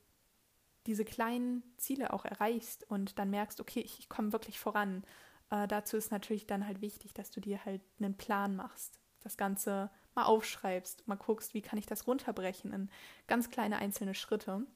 diese 0.86 1.04
kleinen 1.04 1.62
Ziele 1.76 2.14
auch 2.14 2.24
erreichst 2.24 2.88
und 2.90 3.18
dann 3.18 3.28
merkst, 3.28 3.60
okay, 3.60 3.80
ich, 3.80 3.98
ich 3.98 4.08
komme 4.08 4.32
wirklich 4.32 4.58
voran. 4.58 5.04
Äh, 5.50 5.68
dazu 5.68 5.98
ist 5.98 6.12
natürlich 6.12 6.46
dann 6.46 6.66
halt 6.66 6.80
wichtig, 6.80 7.12
dass 7.12 7.30
du 7.30 7.42
dir 7.42 7.62
halt 7.66 7.82
einen 7.98 8.16
Plan 8.16 8.56
machst, 8.56 9.01
das 9.24 9.36
Ganze 9.36 9.90
mal 10.14 10.24
aufschreibst, 10.24 11.06
mal 11.08 11.16
guckst, 11.16 11.54
wie 11.54 11.62
kann 11.62 11.78
ich 11.78 11.86
das 11.86 12.06
runterbrechen 12.06 12.72
in 12.72 12.90
ganz 13.26 13.50
kleine 13.50 13.78
einzelne 13.78 14.14
Schritte, 14.14 14.66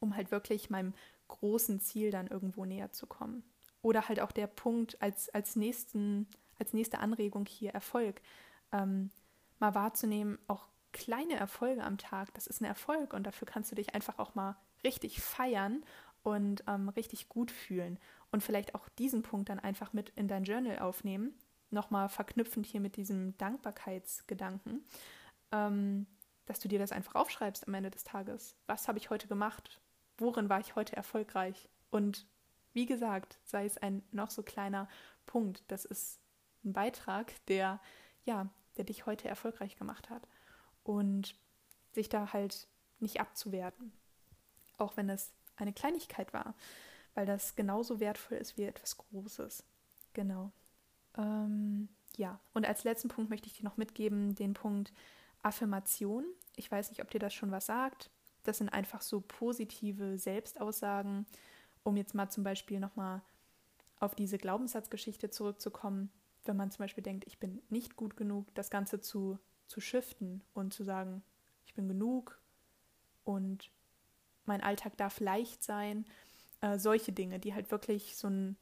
um 0.00 0.16
halt 0.16 0.30
wirklich 0.30 0.70
meinem 0.70 0.94
großen 1.28 1.80
Ziel 1.80 2.10
dann 2.10 2.28
irgendwo 2.28 2.64
näher 2.64 2.92
zu 2.92 3.06
kommen. 3.06 3.42
Oder 3.80 4.08
halt 4.08 4.20
auch 4.20 4.32
der 4.32 4.46
Punkt 4.46 5.00
als, 5.02 5.28
als 5.30 5.56
nächsten 5.56 6.28
als 6.62 6.72
nächste 6.72 7.00
Anregung 7.00 7.46
hier 7.46 7.72
Erfolg. 7.72 8.20
Ähm, 8.72 9.10
mal 9.58 9.74
wahrzunehmen, 9.74 10.38
auch 10.46 10.68
kleine 10.92 11.34
Erfolge 11.34 11.82
am 11.82 11.98
Tag, 11.98 12.32
das 12.34 12.46
ist 12.46 12.60
ein 12.60 12.66
Erfolg 12.66 13.12
und 13.14 13.24
dafür 13.24 13.46
kannst 13.46 13.70
du 13.70 13.74
dich 13.74 13.94
einfach 13.94 14.18
auch 14.18 14.34
mal 14.34 14.56
richtig 14.84 15.20
feiern 15.20 15.84
und 16.22 16.64
ähm, 16.68 16.88
richtig 16.90 17.28
gut 17.28 17.50
fühlen. 17.50 17.98
Und 18.30 18.42
vielleicht 18.42 18.74
auch 18.74 18.88
diesen 18.90 19.22
Punkt 19.22 19.48
dann 19.48 19.58
einfach 19.58 19.92
mit 19.92 20.10
in 20.10 20.28
dein 20.28 20.44
Journal 20.44 20.78
aufnehmen, 20.78 21.34
nochmal 21.72 22.08
verknüpfend 22.08 22.66
hier 22.66 22.80
mit 22.80 22.96
diesem 22.96 23.36
Dankbarkeitsgedanken, 23.38 24.84
ähm, 25.50 26.06
dass 26.46 26.60
du 26.60 26.68
dir 26.68 26.78
das 26.78 26.92
einfach 26.92 27.14
aufschreibst 27.14 27.66
am 27.66 27.74
Ende 27.74 27.90
des 27.90 28.04
Tages. 28.04 28.56
Was 28.66 28.88
habe 28.88 28.98
ich 28.98 29.10
heute 29.10 29.28
gemacht? 29.28 29.80
worin 30.22 30.48
war 30.48 30.60
ich 30.60 30.74
heute 30.74 30.96
erfolgreich? 30.96 31.68
Und 31.90 32.26
wie 32.72 32.86
gesagt, 32.86 33.38
sei 33.44 33.66
es 33.66 33.78
ein 33.78 34.02
noch 34.12 34.30
so 34.30 34.42
kleiner 34.42 34.88
Punkt, 35.26 35.62
das 35.68 35.84
ist 35.84 36.20
ein 36.64 36.72
Beitrag, 36.72 37.32
der, 37.46 37.80
ja, 38.24 38.48
der 38.76 38.84
dich 38.84 39.04
heute 39.04 39.28
erfolgreich 39.28 39.76
gemacht 39.76 40.08
hat. 40.08 40.26
Und 40.82 41.36
sich 41.92 42.08
da 42.08 42.32
halt 42.32 42.66
nicht 42.98 43.20
abzuwerten. 43.20 43.92
Auch 44.78 44.96
wenn 44.96 45.10
es 45.10 45.32
eine 45.56 45.72
Kleinigkeit 45.72 46.32
war, 46.32 46.54
weil 47.14 47.26
das 47.26 47.54
genauso 47.54 48.00
wertvoll 48.00 48.38
ist 48.38 48.56
wie 48.56 48.64
etwas 48.64 48.96
Großes. 48.96 49.64
Genau. 50.14 50.50
Ähm, 51.16 51.88
ja, 52.16 52.38
und 52.54 52.66
als 52.66 52.84
letzten 52.84 53.08
Punkt 53.08 53.30
möchte 53.30 53.46
ich 53.46 53.54
dir 53.54 53.64
noch 53.64 53.76
mitgeben, 53.76 54.34
den 54.34 54.54
Punkt 54.54 54.92
Affirmation. 55.42 56.24
Ich 56.56 56.70
weiß 56.70 56.90
nicht, 56.90 57.02
ob 57.02 57.10
dir 57.10 57.18
das 57.18 57.34
schon 57.34 57.50
was 57.50 57.66
sagt. 57.66 58.10
Das 58.44 58.58
sind 58.58 58.68
einfach 58.70 59.02
so 59.02 59.20
positive 59.20 60.18
Selbstaussagen, 60.18 61.26
um 61.84 61.96
jetzt 61.96 62.14
mal 62.14 62.28
zum 62.28 62.44
Beispiel 62.44 62.80
nochmal 62.80 63.22
auf 63.98 64.14
diese 64.14 64.38
Glaubenssatzgeschichte 64.38 65.30
zurückzukommen. 65.30 66.10
Wenn 66.44 66.56
man 66.56 66.70
zum 66.70 66.78
Beispiel 66.78 67.04
denkt, 67.04 67.24
ich 67.26 67.38
bin 67.38 67.62
nicht 67.70 67.96
gut 67.96 68.16
genug, 68.16 68.52
das 68.54 68.68
Ganze 68.68 69.00
zu, 69.00 69.38
zu 69.68 69.80
shiften 69.80 70.42
und 70.54 70.74
zu 70.74 70.82
sagen, 70.82 71.22
ich 71.66 71.74
bin 71.74 71.88
genug 71.88 72.40
und 73.24 73.70
mein 74.44 74.60
Alltag 74.60 74.96
darf 74.96 75.20
leicht 75.20 75.62
sein. 75.62 76.04
Äh, 76.60 76.78
solche 76.78 77.12
Dinge, 77.12 77.38
die 77.38 77.54
halt 77.54 77.70
wirklich 77.70 78.16
so 78.16 78.26
einen 78.26 78.56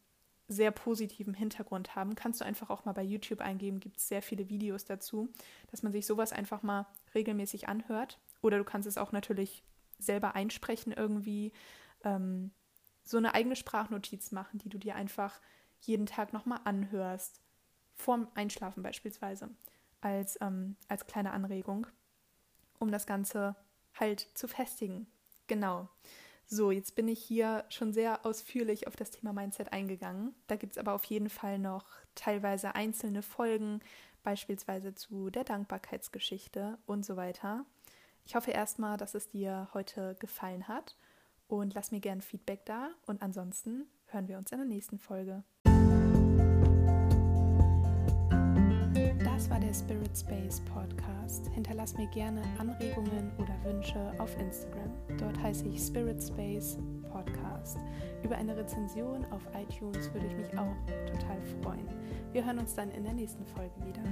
sehr 0.50 0.72
positiven 0.72 1.32
Hintergrund 1.32 1.94
haben, 1.94 2.16
kannst 2.16 2.40
du 2.40 2.44
einfach 2.44 2.70
auch 2.70 2.84
mal 2.84 2.92
bei 2.92 3.04
YouTube 3.04 3.40
eingeben, 3.40 3.78
gibt 3.78 3.98
es 3.98 4.08
sehr 4.08 4.20
viele 4.20 4.48
Videos 4.48 4.84
dazu, 4.84 5.32
dass 5.70 5.84
man 5.84 5.92
sich 5.92 6.06
sowas 6.06 6.32
einfach 6.32 6.64
mal 6.64 6.88
regelmäßig 7.14 7.68
anhört. 7.68 8.18
Oder 8.42 8.58
du 8.58 8.64
kannst 8.64 8.88
es 8.88 8.98
auch 8.98 9.12
natürlich 9.12 9.62
selber 9.98 10.34
einsprechen 10.34 10.92
irgendwie. 10.92 11.52
Ähm, 12.02 12.50
so 13.04 13.16
eine 13.16 13.34
eigene 13.34 13.54
Sprachnotiz 13.54 14.32
machen, 14.32 14.58
die 14.58 14.68
du 14.68 14.78
dir 14.78 14.96
einfach 14.96 15.40
jeden 15.80 16.06
Tag 16.06 16.32
nochmal 16.32 16.60
anhörst. 16.64 17.40
Vorm 17.94 18.26
Einschlafen 18.34 18.82
beispielsweise. 18.82 19.50
Als, 20.00 20.36
ähm, 20.40 20.76
als 20.88 21.06
kleine 21.06 21.32
Anregung, 21.32 21.86
um 22.78 22.90
das 22.90 23.06
Ganze 23.06 23.54
halt 23.94 24.26
zu 24.34 24.48
festigen. 24.48 25.06
Genau. 25.46 25.88
So, 26.52 26.72
jetzt 26.72 26.96
bin 26.96 27.06
ich 27.06 27.22
hier 27.22 27.64
schon 27.68 27.92
sehr 27.92 28.26
ausführlich 28.26 28.88
auf 28.88 28.96
das 28.96 29.12
Thema 29.12 29.32
Mindset 29.32 29.72
eingegangen. 29.72 30.34
Da 30.48 30.56
gibt 30.56 30.72
es 30.72 30.78
aber 30.78 30.94
auf 30.94 31.04
jeden 31.04 31.30
Fall 31.30 31.60
noch 31.60 31.86
teilweise 32.16 32.74
einzelne 32.74 33.22
Folgen, 33.22 33.78
beispielsweise 34.24 34.92
zu 34.92 35.30
der 35.30 35.44
Dankbarkeitsgeschichte 35.44 36.76
und 36.86 37.06
so 37.06 37.16
weiter. 37.16 37.64
Ich 38.24 38.34
hoffe 38.34 38.50
erstmal, 38.50 38.96
dass 38.96 39.14
es 39.14 39.28
dir 39.28 39.68
heute 39.74 40.16
gefallen 40.18 40.66
hat 40.66 40.96
und 41.46 41.74
lass 41.74 41.92
mir 41.92 42.00
gerne 42.00 42.20
Feedback 42.20 42.66
da 42.66 42.90
und 43.06 43.22
ansonsten 43.22 43.86
hören 44.06 44.26
wir 44.26 44.36
uns 44.36 44.50
in 44.50 44.58
der 44.58 44.66
nächsten 44.66 44.98
Folge. 44.98 45.44
Das 49.40 49.48
war 49.48 49.58
der 49.58 49.72
Spirit 49.72 50.14
Space 50.14 50.60
Podcast. 50.74 51.48
Hinterlass 51.54 51.96
mir 51.96 52.06
gerne 52.08 52.42
Anregungen 52.58 53.32
oder 53.38 53.56
Wünsche 53.64 54.12
auf 54.18 54.38
Instagram. 54.38 54.92
Dort 55.18 55.42
heiße 55.42 55.66
ich 55.66 55.80
Spirit 55.80 56.22
Space 56.22 56.76
Podcast. 57.10 57.78
Über 58.22 58.36
eine 58.36 58.54
Rezension 58.54 59.24
auf 59.30 59.40
iTunes 59.58 60.12
würde 60.12 60.26
ich 60.26 60.36
mich 60.36 60.58
auch 60.58 60.76
total 61.10 61.40
freuen. 61.62 61.88
Wir 62.32 62.44
hören 62.44 62.58
uns 62.58 62.74
dann 62.74 62.90
in 62.90 63.02
der 63.02 63.14
nächsten 63.14 63.46
Folge 63.46 63.72
wieder. 63.86 64.02